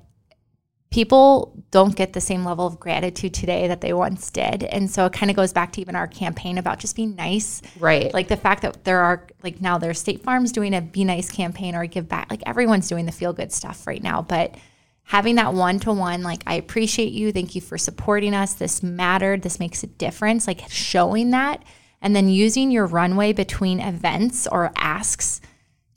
people 0.91 1.61
don't 1.71 1.95
get 1.95 2.13
the 2.13 2.21
same 2.21 2.45
level 2.45 2.65
of 2.65 2.79
gratitude 2.79 3.33
today 3.33 3.67
that 3.67 3.81
they 3.81 3.91
once 3.91 4.29
did. 4.29 4.63
And 4.63 4.89
so 4.89 5.07
it 5.07 5.13
kind 5.13 5.29
of 5.29 5.35
goes 5.35 5.51
back 5.51 5.73
to 5.73 5.81
even 5.81 5.95
our 5.95 6.07
campaign 6.07 6.57
about 6.57 6.79
just 6.79 6.95
being 6.95 7.15
nice. 7.15 7.61
Right. 7.79 8.13
Like 8.13 8.27
the 8.27 8.38
fact 8.38 8.61
that 8.61 8.85
there 8.85 9.01
are 9.01 9.27
like 9.43 9.59
now 9.59 9.77
there's 9.77 9.99
State 9.99 10.23
Farms 10.23 10.51
doing 10.51 10.73
a 10.73 10.81
be 10.81 11.03
nice 11.03 11.29
campaign 11.29 11.75
or 11.75 11.85
give 11.88 12.07
back. 12.07 12.29
Like 12.29 12.43
everyone's 12.45 12.88
doing 12.88 13.05
the 13.05 13.11
feel 13.11 13.33
good 13.33 13.51
stuff 13.51 13.88
right 13.88 14.01
now, 14.01 14.21
but 14.21 14.55
having 15.05 15.35
that 15.35 15.53
one 15.53 15.79
to 15.79 15.93
one 15.93 16.23
like 16.23 16.43
I 16.45 16.55
appreciate 16.55 17.13
you, 17.13 17.31
thank 17.31 17.55
you 17.55 17.61
for 17.61 17.77
supporting 17.77 18.33
us. 18.33 18.53
This 18.53 18.83
mattered, 18.83 19.43
this 19.43 19.59
makes 19.59 19.83
a 19.83 19.87
difference, 19.87 20.47
like 20.47 20.63
showing 20.69 21.31
that 21.31 21.63
and 22.01 22.15
then 22.15 22.29
using 22.29 22.69
your 22.71 22.85
runway 22.85 23.33
between 23.33 23.79
events 23.79 24.47
or 24.47 24.71
asks 24.75 25.41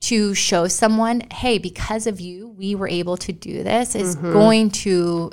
to 0.00 0.34
show 0.34 0.68
someone, 0.68 1.22
hey, 1.32 1.58
because 1.58 2.06
of 2.06 2.20
you, 2.20 2.48
we 2.48 2.74
were 2.74 2.88
able 2.88 3.16
to 3.16 3.32
do 3.32 3.62
this 3.62 3.94
is 3.94 4.16
mm-hmm. 4.16 4.32
going 4.32 4.70
to 4.70 5.30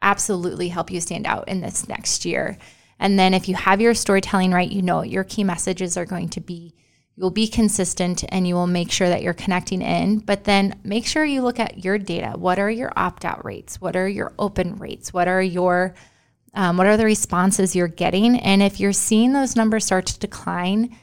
absolutely 0.00 0.68
help 0.68 0.90
you 0.90 1.00
stand 1.00 1.26
out 1.26 1.48
in 1.48 1.60
this 1.60 1.88
next 1.88 2.24
year. 2.24 2.56
And 2.98 3.18
then 3.18 3.34
if 3.34 3.48
you 3.48 3.54
have 3.54 3.80
your 3.80 3.94
storytelling 3.94 4.52
right, 4.52 4.70
you 4.70 4.82
know 4.82 4.96
what 4.98 5.10
your 5.10 5.24
key 5.24 5.44
messages 5.44 5.96
are 5.96 6.06
going 6.06 6.30
to 6.30 6.40
be. 6.40 6.74
You'll 7.18 7.30
be 7.32 7.48
consistent 7.48 8.22
and 8.28 8.46
you 8.46 8.54
will 8.54 8.68
make 8.68 8.92
sure 8.92 9.08
that 9.08 9.22
you're 9.22 9.34
connecting 9.34 9.82
in, 9.82 10.20
but 10.20 10.44
then 10.44 10.78
make 10.84 11.04
sure 11.04 11.24
you 11.24 11.42
look 11.42 11.58
at 11.58 11.84
your 11.84 11.98
data. 11.98 12.38
What 12.38 12.60
are 12.60 12.70
your 12.70 12.92
opt 12.94 13.24
out 13.24 13.44
rates? 13.44 13.80
What 13.80 13.96
are 13.96 14.06
your 14.06 14.32
open 14.38 14.76
rates? 14.76 15.12
What 15.12 15.26
are 15.26 15.42
your 15.42 15.96
um, 16.54 16.76
what 16.76 16.86
are 16.86 16.96
the 16.96 17.04
responses 17.04 17.74
you're 17.74 17.88
getting? 17.88 18.38
And 18.38 18.62
if 18.62 18.78
you're 18.78 18.92
seeing 18.92 19.32
those 19.32 19.56
numbers 19.56 19.84
start 19.84 20.06
to 20.06 20.18
decline, 20.20 20.96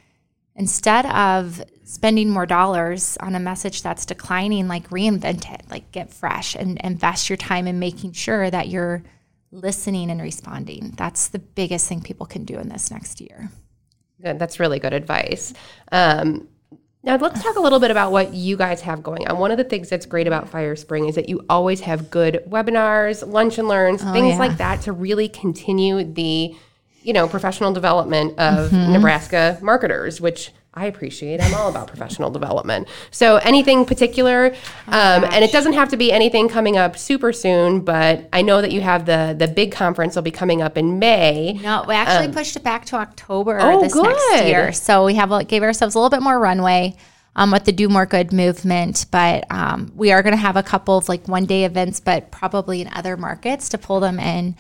instead 0.56 1.06
of 1.08 1.62
spending 1.84 2.30
more 2.30 2.46
dollars 2.46 3.18
on 3.20 3.36
a 3.36 3.40
message 3.40 3.82
that's 3.82 4.06
declining, 4.06 4.70
like 4.70 4.92
reinvent 4.92 5.54
it, 5.54 5.64
like 5.70 5.92
get 5.92 6.14
fresh 6.14 6.56
and 6.56 6.80
invest 6.82 7.30
your 7.30 7.36
time 7.36 7.68
in 7.68 7.78
making 7.78 8.14
sure 8.14 8.50
that 8.50 8.70
you're 8.70 9.04
listening 9.52 10.10
and 10.10 10.22
responding. 10.22 10.94
That's 10.96 11.28
the 11.28 11.40
biggest 11.40 11.90
thing 11.90 12.02
people 12.02 12.26
can 12.26 12.46
do 12.46 12.58
in 12.58 12.70
this 12.70 12.90
next 12.90 13.20
year. 13.20 13.50
That's 14.34 14.60
really 14.60 14.80
good 14.80 14.94
advice. 14.94 15.54
Um, 15.92 16.48
now, 17.04 17.18
let's 17.18 17.44
talk 17.44 17.56
a 17.56 17.60
little 17.60 17.80
bit 17.80 17.92
about 17.92 18.12
what 18.12 18.34
you 18.34 18.58
guys 18.58 18.82
have 18.82 19.04
going 19.04 19.28
on. 19.28 19.38
One 19.38 19.52
of 19.52 19.58
the 19.58 19.64
things 19.64 19.90
that's 19.90 20.08
great 20.08 20.26
about 20.26 20.52
Firespring 20.52 21.08
is 21.08 21.14
that 21.16 21.30
you 21.30 21.46
always 21.48 21.82
have 21.82 22.10
good 22.10 22.44
webinars, 22.50 23.26
lunch 23.26 23.60
and 23.60 23.68
learns, 23.68 24.02
things 24.02 24.34
yeah. 24.34 24.40
like 24.40 24.58
that 24.58 24.82
to 24.82 24.92
really 24.92 25.30
continue 25.30 26.04
the, 26.04 26.56
you 27.04 27.14
know, 27.14 27.28
professional 27.28 27.72
development 27.74 28.40
of 28.40 28.74
Nebraska 28.74 29.60
marketers, 29.62 30.20
which 30.20 30.52
I 30.78 30.88
appreciate. 30.88 31.42
I'm 31.42 31.54
all 31.54 31.70
about 31.70 31.88
professional 31.88 32.30
development. 32.30 32.90
So 33.10 33.38
anything 33.38 33.86
particular, 33.86 34.48
um, 34.88 35.24
and 35.24 35.44
it 35.44 35.52
doesn't 35.54 35.72
have 35.74 35.88
to 35.90 35.98
be 35.98 36.12
anything 36.12 36.50
coming 36.50 36.76
up 36.76 36.98
super 36.98 37.32
soon. 37.32 37.80
But 37.80 38.28
I 38.34 38.42
know 38.42 38.62
that 38.62 38.72
you 38.72 38.82
have 38.82 39.06
the 39.06 39.34
the 39.38 39.48
big 39.48 39.72
conference 39.72 40.16
will 40.16 40.24
be 40.24 40.32
coming 40.32 40.62
up 40.62 40.78
in 40.78 41.00
May. 41.00 41.54
No, 41.64 41.86
we 41.88 41.96
actually 41.96 42.34
pushed 42.34 42.58
it 42.58 42.64
back 42.64 42.84
to 42.88 42.98
October 42.98 43.58
Um, 43.60 43.76
Oh, 43.76 43.82
this 43.82 43.96
next 43.96 44.46
year. 44.46 44.74
So 44.74 45.06
we 45.06 45.14
have 45.16 45.32
like, 45.32 45.48
gave 45.48 45.64
ourselves 45.64 45.96
a 45.96 45.98
little 45.98 46.10
bit 46.10 46.22
more 46.22 46.38
runway 46.38 46.96
um, 47.38 47.52
with 47.52 47.64
the 47.64 47.72
Do 47.72 47.88
More 47.88 48.06
Good 48.06 48.34
movement, 48.34 49.06
but 49.12 49.46
um, 49.50 49.94
we 49.96 50.12
are 50.12 50.22
going 50.24 50.34
to 50.36 50.42
have 50.42 50.58
a 50.58 50.64
couple 50.64 50.98
of 50.98 51.08
like 51.08 51.28
one 51.28 51.46
day 51.46 51.64
events, 51.64 52.02
but 52.02 52.32
probably 52.32 52.82
in 52.82 52.90
other 52.94 53.16
markets 53.16 53.70
to 53.70 53.78
pull 53.78 54.02
them 54.02 54.20
in. 54.20 54.56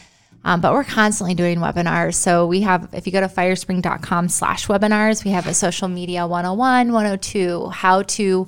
Um, 0.46 0.62
but 0.62 0.74
we're 0.74 0.84
constantly 0.84 1.34
doing 1.34 1.58
webinars. 1.58 2.14
So 2.14 2.46
we 2.46 2.62
have, 2.62 2.94
if 2.94 3.08
you 3.08 3.12
go 3.12 3.20
to 3.20 3.28
firespring.com 3.28 4.30
slash 4.30 4.68
webinars, 4.68 5.26
we 5.26 5.32
have 5.32 5.48
a 5.48 5.56
social 5.56 5.88
media 5.88 6.28
101, 6.28 6.94
102, 6.94 7.70
how 7.70 8.04
to 8.04 8.48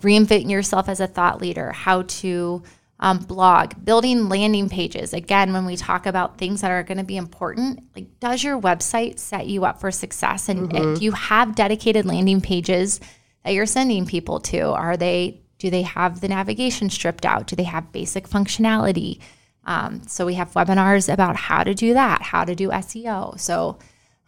reinvent 0.00 0.50
yourself 0.50 0.88
as 0.88 1.00
a 1.00 1.06
thought 1.06 1.38
leader, 1.38 1.70
how 1.72 2.02
to 2.02 2.62
um, 2.98 3.18
blog, 3.18 3.74
building 3.84 4.30
landing 4.30 4.70
pages. 4.70 5.12
Again, 5.12 5.52
when 5.52 5.66
we 5.66 5.76
talk 5.76 6.06
about 6.06 6.38
things 6.38 6.62
that 6.62 6.70
are 6.70 6.82
going 6.82 6.98
to 6.98 7.04
be 7.04 7.18
important, 7.18 7.84
like 7.94 8.18
does 8.20 8.42
your 8.42 8.58
website 8.58 9.18
set 9.18 9.46
you 9.46 9.66
up 9.66 9.80
for 9.80 9.90
success? 9.90 10.48
And, 10.48 10.72
and 10.72 10.96
do 10.96 11.04
you 11.04 11.12
have 11.12 11.54
dedicated 11.54 12.06
landing 12.06 12.40
pages 12.40 13.00
that 13.44 13.52
you're 13.52 13.66
sending 13.66 14.06
people 14.06 14.40
to? 14.40 14.72
Are 14.72 14.96
they 14.96 15.42
do 15.58 15.70
they 15.70 15.82
have 15.82 16.20
the 16.20 16.28
navigation 16.28 16.88
stripped 16.88 17.26
out? 17.26 17.48
Do 17.48 17.56
they 17.56 17.64
have 17.64 17.92
basic 17.92 18.28
functionality? 18.28 19.20
Um, 19.64 20.02
so 20.08 20.24
we 20.26 20.34
have 20.34 20.52
webinars 20.52 21.12
about 21.12 21.36
how 21.36 21.62
to 21.64 21.74
do 21.74 21.94
that, 21.94 22.22
how 22.22 22.44
to 22.44 22.54
do 22.54 22.68
SEO. 22.70 23.38
So 23.38 23.78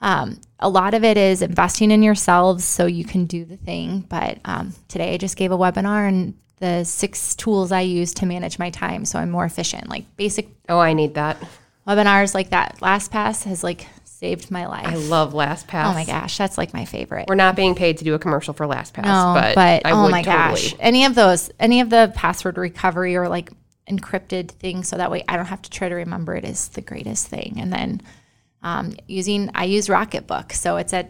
um, 0.02 0.40
a 0.58 0.68
lot 0.68 0.94
of 0.94 1.02
it 1.04 1.16
is 1.16 1.40
investing 1.42 1.90
in 1.90 2.02
yourselves 2.02 2.64
so 2.64 2.86
you 2.86 3.04
can 3.04 3.24
do 3.26 3.44
the 3.44 3.56
thing. 3.56 4.00
But 4.08 4.38
um, 4.44 4.74
today 4.88 5.14
I 5.14 5.16
just 5.16 5.36
gave 5.36 5.52
a 5.52 5.58
webinar 5.58 6.08
and 6.08 6.34
the 6.58 6.84
six 6.84 7.34
tools 7.34 7.72
I 7.72 7.80
use 7.80 8.12
to 8.14 8.26
manage 8.26 8.58
my 8.58 8.68
time 8.68 9.06
so 9.06 9.18
I'm 9.18 9.30
more 9.30 9.46
efficient. 9.46 9.88
Like 9.88 10.04
basic 10.16 10.48
Oh, 10.68 10.78
I 10.78 10.92
need 10.92 11.14
that. 11.14 11.38
webinars 11.86 12.34
like 12.34 12.50
that. 12.50 12.76
LastPass 12.82 13.44
has 13.44 13.64
like 13.64 13.86
saved 14.04 14.50
my 14.50 14.66
life. 14.66 14.86
I 14.86 14.96
love 14.96 15.32
LastPass. 15.32 15.86
oh 15.90 15.94
my 15.94 16.04
gosh, 16.04 16.36
that's 16.36 16.58
like 16.58 16.74
my 16.74 16.84
favorite. 16.84 17.24
We're 17.28 17.34
not 17.36 17.56
being 17.56 17.74
paid 17.74 17.96
to 17.98 18.04
do 18.04 18.12
a 18.12 18.18
commercial 18.18 18.52
for 18.52 18.66
LastPass, 18.66 19.04
No, 19.04 19.32
but, 19.34 19.54
but, 19.54 19.86
I 19.86 19.92
oh 19.92 20.02
would 20.02 20.10
my 20.10 20.20
totally. 20.22 20.60
gosh, 20.60 20.74
any 20.78 21.06
of 21.06 21.14
those, 21.14 21.50
any 21.58 21.80
of 21.80 21.88
the 21.88 22.12
password 22.14 22.58
recovery 22.58 23.16
or 23.16 23.26
like 23.30 23.50
encrypted 23.90 24.50
thing 24.52 24.84
so 24.84 24.96
that 24.96 25.10
way 25.10 25.24
I 25.28 25.36
don't 25.36 25.46
have 25.46 25.62
to 25.62 25.70
try 25.70 25.88
to 25.88 25.94
remember 25.94 26.36
it 26.36 26.44
is 26.44 26.68
the 26.68 26.80
greatest 26.80 27.26
thing. 27.28 27.56
And 27.58 27.72
then 27.72 28.00
um, 28.62 28.94
using, 29.08 29.50
I 29.54 29.64
use 29.64 29.88
Rocketbook, 29.88 30.52
so 30.52 30.76
it's 30.76 30.92
a 30.92 31.08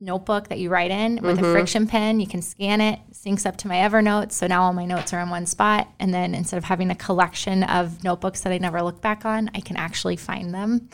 notebook 0.00 0.48
that 0.48 0.58
you 0.58 0.68
write 0.68 0.90
in 0.90 1.16
with 1.22 1.36
Mm-hmm. 1.38 1.44
a 1.44 1.52
friction 1.52 1.86
pen. 1.86 2.20
You 2.20 2.26
can 2.26 2.42
scan 2.42 2.80
it, 2.80 2.98
syncs 3.12 3.46
up 3.46 3.56
to 3.58 3.68
my 3.68 3.76
Evernote, 3.76 4.32
so 4.32 4.46
now 4.46 4.62
all 4.62 4.72
my 4.72 4.84
notes 4.84 5.12
are 5.12 5.20
in 5.20 5.30
one 5.30 5.46
spot. 5.46 5.88
And 5.98 6.12
then 6.12 6.34
instead 6.34 6.58
of 6.58 6.64
having 6.64 6.90
a 6.90 6.94
collection 6.94 7.62
of 7.64 8.04
notebooks 8.04 8.40
that 8.42 8.52
I 8.52 8.58
never 8.58 8.82
look 8.82 9.00
back 9.00 9.24
on, 9.24 9.50
I 9.54 9.60
can 9.60 9.76
actually 9.76 10.16
find 10.16 10.52
them 10.52 10.90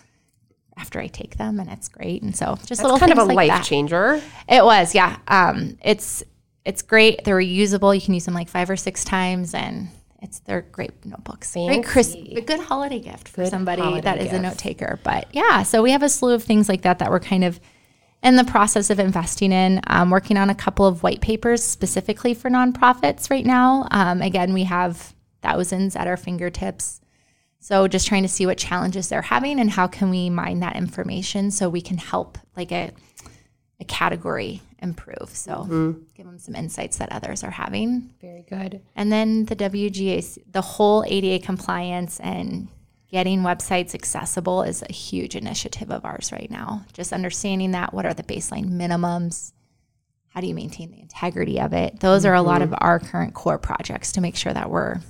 after 0.76 1.00
I 1.00 1.09
take 1.09 1.37
them, 1.37 1.59
and 1.59 1.68
it's 1.70 1.88
great. 1.88 2.22
And 2.22 2.35
so 2.37 2.56
just 2.66 2.83
little 2.83 2.96
It's 2.96 3.00
kind 3.00 3.12
of 3.12 3.18
a 3.18 3.24
like 3.24 3.37
life 3.37 3.48
that. 3.48 3.64
changer. 3.64 4.20
It 4.48 4.64
was, 4.64 4.94
yeah. 4.94 5.18
Um, 5.28 5.76
it's 5.83 6.22
it's 6.64 6.83
great. 6.83 7.24
They're 7.24 7.38
reusable. 7.38 7.94
You 7.94 8.00
can 8.02 8.12
use 8.14 8.26
them 8.26 8.35
like 8.35 8.48
five 8.48 8.68
or 8.70 8.76
six 8.76 9.02
times, 9.04 9.54
and 9.54 9.88
it's 10.22 10.40
they're 10.40 10.62
great 10.62 11.04
notebooks. 11.04 11.52
Great 11.52 11.85
Chris, 11.85 12.14
a 12.14 12.40
good 12.40 12.61
holiday 12.61 13.00
gift 13.00 13.28
for 13.28 13.46
somebody 13.46 13.83
holiday 13.83 14.00
that 14.02 14.18
is 14.18 14.33
a 14.33 14.40
note 14.40 14.59
taker. 14.59 14.98
But 15.02 15.26
yeah, 15.33 15.62
so 15.62 15.83
we 15.83 15.92
have 15.92 16.02
a 16.02 16.09
slew 16.09 16.35
of 16.35 16.42
things 16.42 16.68
like 16.68 16.83
that 16.83 16.98
that 16.98 17.11
we're 17.11 17.20
kind 17.20 17.44
of 17.44 17.61
in 18.22 18.37
the 18.37 18.44
process 18.44 18.90
of 18.90 18.98
investing 18.98 19.52
in. 19.52 19.80
Um, 19.87 20.11
working 20.11 20.37
on 20.37 20.50
a 20.50 20.54
couple 20.54 20.87
of 20.87 21.02
white 21.02 21.20
papers 21.20 21.62
specifically 21.62 22.35
for 22.35 22.50
nonprofits 22.50 23.30
right 23.30 23.46
now. 23.46 23.88
Um, 23.90 24.20
again, 24.20 24.52
we 24.52 24.64
have 24.64 25.14
thousands 25.42 25.96
at 25.96 26.06
our 26.06 26.16
fingertips. 26.16 27.00
So 27.61 27.88
just 27.88 28.06
trying 28.06 28.22
to 28.22 28.28
see 28.28 28.46
what 28.46 28.59
challenges 28.59 29.09
they're 29.09 29.22
having 29.22 29.61
and 29.61 29.70
how 29.70 29.87
can 29.87 30.11
we 30.11 30.30
mine 30.30 30.61
that 30.61 30.76
information 30.76 31.50
so 31.50 31.68
we 31.68 31.83
can 31.83 31.98
help 31.98 32.38
like 32.56 32.72
a 32.72 32.92
a 33.80 33.85
category 33.85 34.61
improve. 34.83 35.31
So 35.31 35.53
mm-hmm. 35.53 35.93
give 36.14 36.27
them 36.27 36.38
some 36.38 36.55
insights 36.55 36.99
that 36.99 37.12
others 37.12 37.45
are 37.45 37.51
having. 37.51 38.14
Very 38.21 38.45
good. 38.49 38.83
And 38.97 39.12
then 39.12 39.47
the 39.47 39.57
WGA, 39.57 40.38
the 40.51 40.61
whole 40.61 41.05
ADA 41.07 41.45
compliance 41.45 42.21
and 42.21 42.69
getting 43.11 43.40
websites 43.40 43.95
accessible 43.95 44.62
is 44.62 44.83
a 44.88 44.93
huge 44.93 45.35
initiative 45.37 45.90
of 45.90 46.05
ours 46.05 46.33
right 46.33 46.51
now. 46.51 46.85
Just 46.93 47.12
understanding 47.12 47.73
that, 47.73 47.93
what 47.93 48.07
are 48.07 48.14
the 48.14 48.23
baseline 48.23 48.71
minimums? 48.71 49.53
How 50.29 50.40
do 50.40 50.47
you 50.47 50.55
maintain 50.55 50.93
the 50.93 51.01
integrity 51.01 51.61
of 51.61 51.73
it? 51.73 51.99
Those 52.01 52.25
are 52.25 52.35
a 52.35 52.43
lot 52.43 52.62
mm-hmm. 52.62 52.73
of 52.73 52.79
our 52.81 53.01
current 53.01 53.35
core 53.35 53.59
projects 53.59 54.12
to 54.12 54.21
make 54.21 54.37
sure 54.37 54.53
that 54.53 54.71
we're 54.71 55.01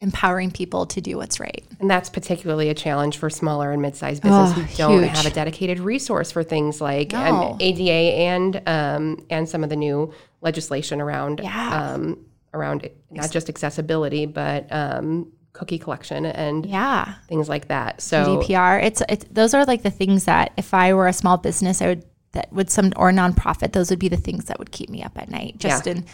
empowering 0.00 0.50
people 0.50 0.84
to 0.86 1.00
do 1.00 1.16
what's 1.16 1.40
right. 1.40 1.64
And 1.80 1.90
that's 1.90 2.10
particularly 2.10 2.68
a 2.68 2.74
challenge 2.74 3.16
for 3.16 3.30
smaller 3.30 3.72
and 3.72 3.80
mid-sized 3.80 4.22
business 4.22 4.50
Oh, 4.50 4.52
who 4.52 4.76
don't 4.76 5.02
huge. 5.04 5.16
have 5.16 5.26
a 5.26 5.30
dedicated 5.30 5.78
resource 5.80 6.30
for 6.30 6.42
things 6.42 6.80
like 6.80 7.12
No. 7.12 7.18
um, 7.52 7.56
ADA 7.60 7.90
and 8.18 8.62
um, 8.68 9.24
and 9.30 9.48
some 9.48 9.64
of 9.64 9.70
the 9.70 9.76
new 9.76 10.12
legislation 10.42 11.00
around 11.00 11.40
Yeah. 11.42 11.92
um, 11.94 12.18
around 12.52 12.88
not 13.10 13.30
just 13.30 13.48
accessibility 13.48 14.26
but 14.26 14.70
um, 14.70 15.32
cookie 15.54 15.78
collection 15.78 16.26
and 16.26 16.66
Yeah. 16.66 17.14
things 17.28 17.48
like 17.48 17.68
that. 17.68 18.02
So 18.02 18.42
GDPR. 18.42 18.82
It's 18.82 19.02
it's 19.08 19.24
those 19.30 19.54
are 19.54 19.64
like 19.64 19.82
the 19.82 19.90
things 19.90 20.24
that 20.24 20.52
if 20.58 20.74
I 20.74 20.92
were 20.92 21.08
a 21.08 21.12
small 21.14 21.38
business, 21.38 21.80
I 21.80 21.86
would 21.86 22.04
that 22.32 22.52
would 22.52 22.68
some 22.68 22.92
or 22.96 23.10
nonprofit, 23.12 23.72
those 23.72 23.88
would 23.88 23.98
be 23.98 24.08
the 24.08 24.18
things 24.18 24.44
that 24.44 24.58
would 24.58 24.72
keep 24.72 24.90
me 24.90 25.02
up 25.02 25.16
at 25.16 25.30
night. 25.30 25.54
Just 25.56 25.86
Yeah. 25.86 25.92
in, 25.94 26.04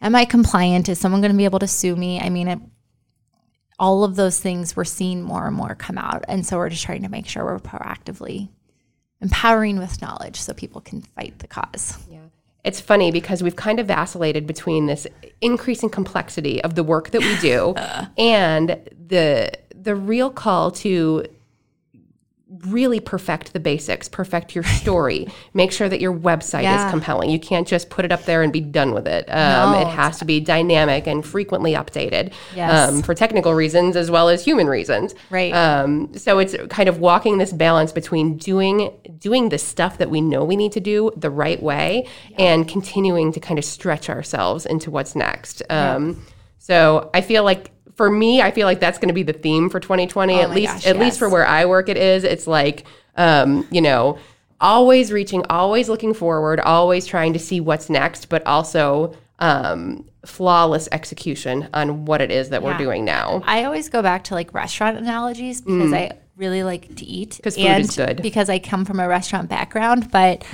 am 0.00 0.14
I 0.16 0.24
compliant? 0.24 0.88
Is 0.88 0.98
someone 0.98 1.20
going 1.20 1.32
to 1.32 1.36
be 1.36 1.44
able 1.44 1.58
to 1.58 1.68
sue 1.68 1.94
me? 1.94 2.18
I 2.18 2.30
mean, 2.30 2.48
it, 2.48 2.58
all 3.78 4.04
of 4.04 4.16
those 4.16 4.40
things 4.40 4.74
we're 4.74 4.84
seeing 4.84 5.22
more 5.22 5.46
and 5.46 5.56
more 5.56 5.74
come 5.74 5.98
out, 5.98 6.24
and 6.28 6.46
so 6.46 6.56
we're 6.56 6.70
just 6.70 6.84
trying 6.84 7.02
to 7.02 7.08
make 7.08 7.26
sure 7.26 7.44
we're 7.44 7.58
proactively 7.58 8.48
empowering 9.20 9.78
with 9.78 10.00
knowledge 10.02 10.40
so 10.40 10.52
people 10.52 10.80
can 10.80 11.02
fight 11.02 11.38
the 11.38 11.46
cause. 11.46 11.98
Yeah. 12.10 12.20
It's 12.64 12.80
funny 12.80 13.12
because 13.12 13.42
we've 13.42 13.56
kind 13.56 13.78
of 13.78 13.86
vacillated 13.86 14.46
between 14.46 14.86
this 14.86 15.06
increasing 15.40 15.88
complexity 15.88 16.62
of 16.64 16.74
the 16.74 16.82
work 16.82 17.10
that 17.10 17.20
we 17.20 17.36
do 17.38 17.74
and 18.18 18.80
the 19.06 19.52
the 19.74 19.94
real 19.94 20.30
call 20.30 20.72
to 20.72 21.24
really 22.66 23.00
perfect 23.00 23.52
the 23.52 23.60
basics, 23.60 24.08
perfect 24.08 24.54
your 24.54 24.64
story, 24.64 25.26
make 25.54 25.72
sure 25.72 25.88
that 25.88 26.00
your 26.00 26.12
website 26.12 26.62
Yeah. 26.62 26.84
is 26.86 26.90
compelling. 26.90 27.30
You 27.30 27.38
can't 27.40 27.66
just 27.66 27.90
put 27.90 28.04
it 28.04 28.12
up 28.12 28.24
there 28.24 28.42
and 28.42 28.52
be 28.52 28.60
done 28.60 28.92
with 28.94 29.06
it. 29.06 29.28
Um, 29.28 29.72
No, 29.72 29.80
it 29.80 29.88
has 29.88 30.18
to 30.18 30.24
be 30.24 30.40
dynamic 30.40 31.06
and 31.06 31.24
frequently 31.24 31.72
updated 31.72 32.32
Yes. 32.54 32.88
um, 32.90 33.02
for 33.02 33.14
technical 33.14 33.54
reasons 33.54 33.96
as 33.96 34.10
well 34.10 34.28
as 34.28 34.44
human 34.44 34.66
reasons. 34.68 35.14
Right. 35.30 35.52
Um, 35.52 36.12
so 36.16 36.38
it's 36.38 36.54
kind 36.68 36.88
of 36.88 36.98
walking 36.98 37.38
this 37.38 37.52
balance 37.52 37.92
between 37.92 38.36
doing 38.36 38.90
doing 39.18 39.48
the 39.48 39.58
stuff 39.58 39.98
that 39.98 40.10
we 40.10 40.20
know 40.20 40.44
we 40.44 40.56
need 40.56 40.72
to 40.72 40.80
do 40.80 41.10
the 41.16 41.30
right 41.30 41.62
way 41.62 42.06
and 42.38 42.68
continuing 42.68 43.32
to 43.32 43.40
kind 43.40 43.58
of 43.58 43.64
stretch 43.64 44.08
ourselves 44.10 44.66
into 44.66 44.90
what's 44.90 45.14
next. 45.16 45.62
Um, 45.70 46.24
So 46.58 47.10
I 47.14 47.20
feel 47.20 47.44
like 47.44 47.70
for 47.96 48.10
me, 48.10 48.40
I 48.42 48.50
feel 48.52 48.66
like 48.66 48.78
that's 48.80 48.98
going 48.98 49.08
to 49.08 49.14
be 49.14 49.22
the 49.22 49.32
theme 49.32 49.68
for 49.70 49.80
2020. 49.80 50.34
at 50.34 50.44
Oh 50.44 50.48
my 50.48 50.54
least, 50.54 50.72
gosh, 50.72 50.86
at 50.86 50.98
least 50.98 51.18
for 51.18 51.28
where 51.28 51.46
I 51.46 51.64
work, 51.64 51.88
it 51.88 51.96
is. 51.96 52.24
It's 52.24 52.46
like, 52.46 52.86
um, 53.16 53.66
you 53.70 53.80
know, 53.80 54.18
always 54.60 55.10
reaching, 55.12 55.44
always 55.50 55.88
looking 55.88 56.14
forward, 56.14 56.60
always 56.60 57.06
trying 57.06 57.32
to 57.32 57.38
see 57.38 57.60
what's 57.60 57.90
next, 57.90 58.28
but 58.28 58.46
also 58.46 59.14
um, 59.38 60.04
flawless 60.24 60.88
execution 60.92 61.68
on 61.74 62.04
what 62.06 62.20
it 62.20 62.30
is 62.30 62.50
that 62.50 62.62
we're 62.62 62.76
doing 62.78 63.04
now. 63.04 63.42
I 63.46 63.64
always 63.64 63.88
go 63.88 64.02
back 64.02 64.24
to 64.24 64.34
like 64.34 64.52
restaurant 64.54 64.96
analogies 64.98 65.60
because 65.60 65.92
I 65.92 66.12
really 66.36 66.62
like 66.62 66.94
to 66.96 67.04
eat. 67.04 67.40
'Cause 67.42 67.56
food 67.56 67.64
and 67.66 67.84
is 67.84 67.96
good. 67.96 68.20
Because 68.22 68.48
I 68.50 68.58
come 68.58 68.84
from 68.84 69.00
a 69.00 69.08
restaurant 69.08 69.48
background. 69.48 70.10
But 70.10 70.44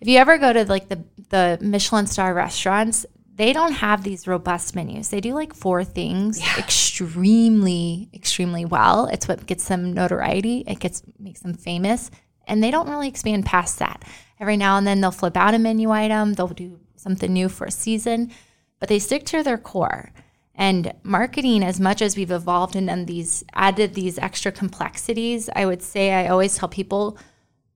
if 0.00 0.08
you 0.08 0.18
ever 0.18 0.38
go 0.38 0.52
to 0.52 0.64
like 0.66 0.88
the, 0.88 1.02
the 1.30 1.58
Michelin 1.62 2.06
star 2.06 2.32
restaurants, 2.34 3.06
they 3.40 3.54
don't 3.54 3.72
have 3.72 4.04
these 4.04 4.26
robust 4.26 4.76
menus. 4.76 5.08
They 5.08 5.22
do 5.22 5.32
like 5.32 5.54
four 5.54 5.82
things 5.82 6.38
extremely, 6.58 8.10
extremely 8.12 8.66
well. 8.66 9.06
It's 9.06 9.26
what 9.26 9.46
gets 9.46 9.66
them 9.66 9.94
notoriety. 9.94 10.62
It 10.66 10.78
gets 10.78 11.02
makes 11.18 11.40
them 11.40 11.54
famous. 11.54 12.10
And 12.46 12.62
they 12.62 12.70
don't 12.70 12.90
really 12.90 13.08
expand 13.08 13.46
past 13.46 13.78
that. 13.78 14.04
Every 14.38 14.58
now 14.58 14.76
and 14.76 14.86
then 14.86 15.00
they'll 15.00 15.10
flip 15.10 15.38
out 15.38 15.54
a 15.54 15.58
menu 15.58 15.90
item. 15.90 16.34
They'll 16.34 16.48
do 16.48 16.80
something 16.96 17.32
new 17.32 17.48
for 17.48 17.64
a 17.64 17.70
season, 17.70 18.30
but 18.78 18.90
they 18.90 18.98
stick 18.98 19.24
to 19.26 19.42
their 19.42 19.56
core. 19.56 20.12
And 20.54 20.92
marketing, 21.02 21.64
as 21.64 21.80
much 21.80 22.02
as 22.02 22.18
we've 22.18 22.30
evolved 22.30 22.76
and 22.76 22.88
done 22.88 23.06
these, 23.06 23.42
added 23.54 23.94
these 23.94 24.18
extra 24.18 24.52
complexities, 24.52 25.48
I 25.56 25.64
would 25.64 25.80
say 25.80 26.12
I 26.12 26.28
always 26.28 26.58
tell 26.58 26.68
people 26.68 27.16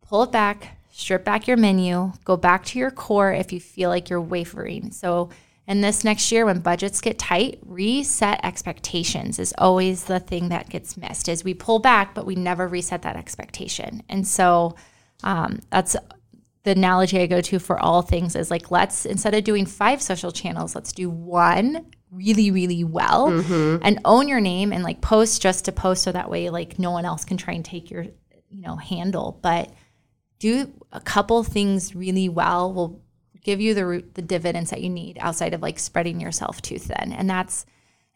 pull 0.03 0.24
it 0.24 0.31
back, 0.31 0.77
strip 0.90 1.24
back 1.24 1.48
your 1.48 1.57
menu, 1.57 2.12
go 2.24 2.37
back 2.37 2.66
to 2.66 2.79
your 2.79 2.90
core 2.90 3.33
if 3.33 3.50
you 3.50 3.61
feel 3.61 3.88
like 3.88 4.11
you're 4.11 4.20
wavering. 4.20 4.92
So, 4.92 5.31
in 5.66 5.81
this 5.81 6.05
next 6.05 6.31
year, 6.31 6.44
when 6.44 6.61
budgets 6.61 7.00
get 7.00 7.18
tight, 7.18 7.59
reset 7.64 8.40
expectations 8.44 9.38
is 9.38 9.55
always 9.57 10.05
the 10.05 10.20
thing 10.20 10.50
that 10.50 10.68
gets 10.68 10.96
missed. 10.96 11.29
Is 11.29 11.42
we 11.42 11.55
pull 11.55 11.79
back, 11.79 12.14
but 12.14 12.27
we 12.27 12.35
never 12.35 12.68
reset 12.68 13.03
that 13.03 13.16
expectation. 13.16 14.03
And 14.09 14.27
so, 14.27 14.77
um, 15.22 15.61
that's 15.70 15.96
the 16.64 16.72
analogy 16.72 17.20
I 17.20 17.27
go 17.27 17.40
to 17.40 17.59
for 17.59 17.79
all 17.79 18.03
things 18.03 18.37
is 18.37 18.50
like, 18.50 18.70
let's 18.70 19.07
instead 19.07 19.35
of 19.35 19.44
doing 19.44 19.66
five 19.66 20.03
social 20.03 20.33
channels, 20.33 20.74
let's 20.74 20.92
do 20.92 21.09
one 21.09 21.87
really, 22.11 22.50
really 22.50 22.85
well 22.85 23.29
and 23.83 23.98
own 24.05 24.29
your 24.29 24.40
name 24.40 24.72
and 24.72 24.85
like 24.85 25.00
post 25.00 25.42
just 25.42 25.64
to 25.64 25.72
post 25.72 26.03
so 26.03 26.12
that 26.12 26.31
way 26.31 26.48
like 26.48 26.79
no 26.79 26.90
one 26.90 27.05
else 27.05 27.24
can 27.24 27.37
try 27.37 27.55
and 27.55 27.64
take 27.64 27.90
your, 27.90 28.05
you 28.48 28.62
know, 28.62 28.77
handle. 28.77 29.38
But 29.42 29.72
do 30.38 30.72
a 30.92 31.00
couple 31.00 31.42
things 31.42 31.94
really 31.94 32.29
well 32.29 32.72
will 32.72 33.03
give 33.44 33.61
you 33.61 33.74
the 33.74 33.87
root, 33.87 34.14
the 34.14 34.22
dividends 34.22 34.70
that 34.70 34.83
you 34.83 34.90
need 34.90 35.18
outside 35.20 35.54
of 35.54 35.62
like 35.62 35.78
spreading 35.78 36.20
yourself 36.20 36.61
too 36.61 36.78
thin. 36.78 37.12
And 37.12 37.30
that's 37.30 37.64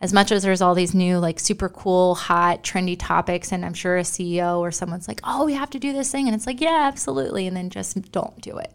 as 0.01 0.13
much 0.13 0.33
as 0.33 0.43
there's 0.43 0.63
all 0.63 0.75
these 0.75 0.95
new 0.95 1.19
like 1.19 1.39
super 1.39 1.69
cool, 1.69 2.17
hot, 2.17 2.65
trendy 2.65 2.97
topics, 2.99 3.53
and 3.53 3.65
I'm 3.65 3.75
sure 3.75 3.97
a 3.97 4.03
CEO 4.03 4.59
or 4.59 4.71
someone's 4.73 5.09
like, 5.09 5.21
"Oh, 5.25 5.45
we 5.45 5.55
have 5.55 5.71
to 5.71 5.79
do 5.79 5.93
this 5.93 6.11
thing," 6.11 6.27
and 6.27 6.35
it's 6.35 6.47
like, 6.47 6.61
"Yeah, 6.61 6.87
absolutely," 6.87 7.47
and 7.47 7.57
then 7.57 7.71
just 7.71 8.11
don't 8.13 8.41
do 8.41 8.59
it. 8.59 8.73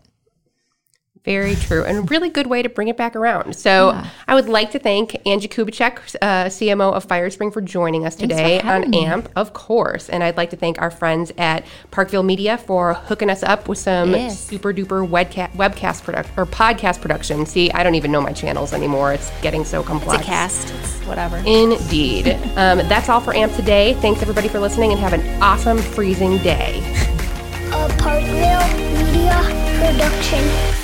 Very 1.26 1.56
true, 1.56 1.86
and 1.86 1.98
a 2.00 2.02
really 2.02 2.30
good 2.30 2.48
way 2.48 2.62
to 2.62 2.68
bring 2.68 2.90
it 2.90 2.98
back 2.98 3.16
around. 3.16 3.56
So, 3.56 3.98
I 4.28 4.36
would 4.36 4.50
like 4.50 4.72
to 4.72 4.80
thank 4.80 5.16
Angie 5.26 5.48
Kubicek, 5.48 6.18
uh, 6.22 6.46
CMO 6.50 6.92
of 6.94 7.08
Firespring, 7.08 7.54
for 7.54 7.62
joining 7.62 8.06
us 8.06 8.16
today 8.18 8.60
on 8.60 8.90
me. 8.90 9.06
AMP, 9.06 9.30
of 9.38 9.54
course. 9.54 10.10
And 10.10 10.22
I'd 10.22 10.36
like 10.36 10.50
to 10.50 10.58
thank 10.58 10.82
our 10.82 10.92
friends 10.92 11.32
at 11.38 11.64
Parkville 11.92 12.24
Media 12.24 12.58
for 12.58 12.96
hooking 12.96 13.30
us 13.30 13.42
up 13.42 13.70
with 13.70 13.78
some 13.78 14.12
Yes. 14.12 14.38
super 14.38 14.74
duper 14.74 15.08
webca- 15.08 15.50
webcast 15.54 16.04
product 16.04 16.30
or 16.36 16.46
podcast 16.46 17.00
production. 17.00 17.46
See, 17.46 17.72
I 17.72 17.84
don't 17.84 17.96
even 17.96 18.12
know 18.12 18.20
my 18.20 18.34
channels 18.34 18.74
anymore; 18.74 19.14
it's 19.14 19.32
getting 19.42 19.64
so 19.64 19.80
It's 19.80 19.88
complex. 19.88 20.22
a 20.22 20.26
cast. 20.26 20.74
It's 20.82 20.92
whatever. 21.08 21.38
Indeed. 21.46 22.38
um, 22.58 22.80
that's 22.90 23.08
all 23.08 23.22
for 23.22 23.34
AMP 23.34 23.56
today. 23.56 23.94
Thanks 24.02 24.22
everybody 24.22 24.50
for 24.50 24.60
listening, 24.60 24.92
and 24.92 25.00
have 25.00 25.14
an 25.14 25.42
awesome 25.42 25.78
freezing 25.78 26.38
day. 26.40 26.82
a 27.72 27.88
Parkville 27.98 28.68
Media 28.78 29.42
Production. 29.80 30.83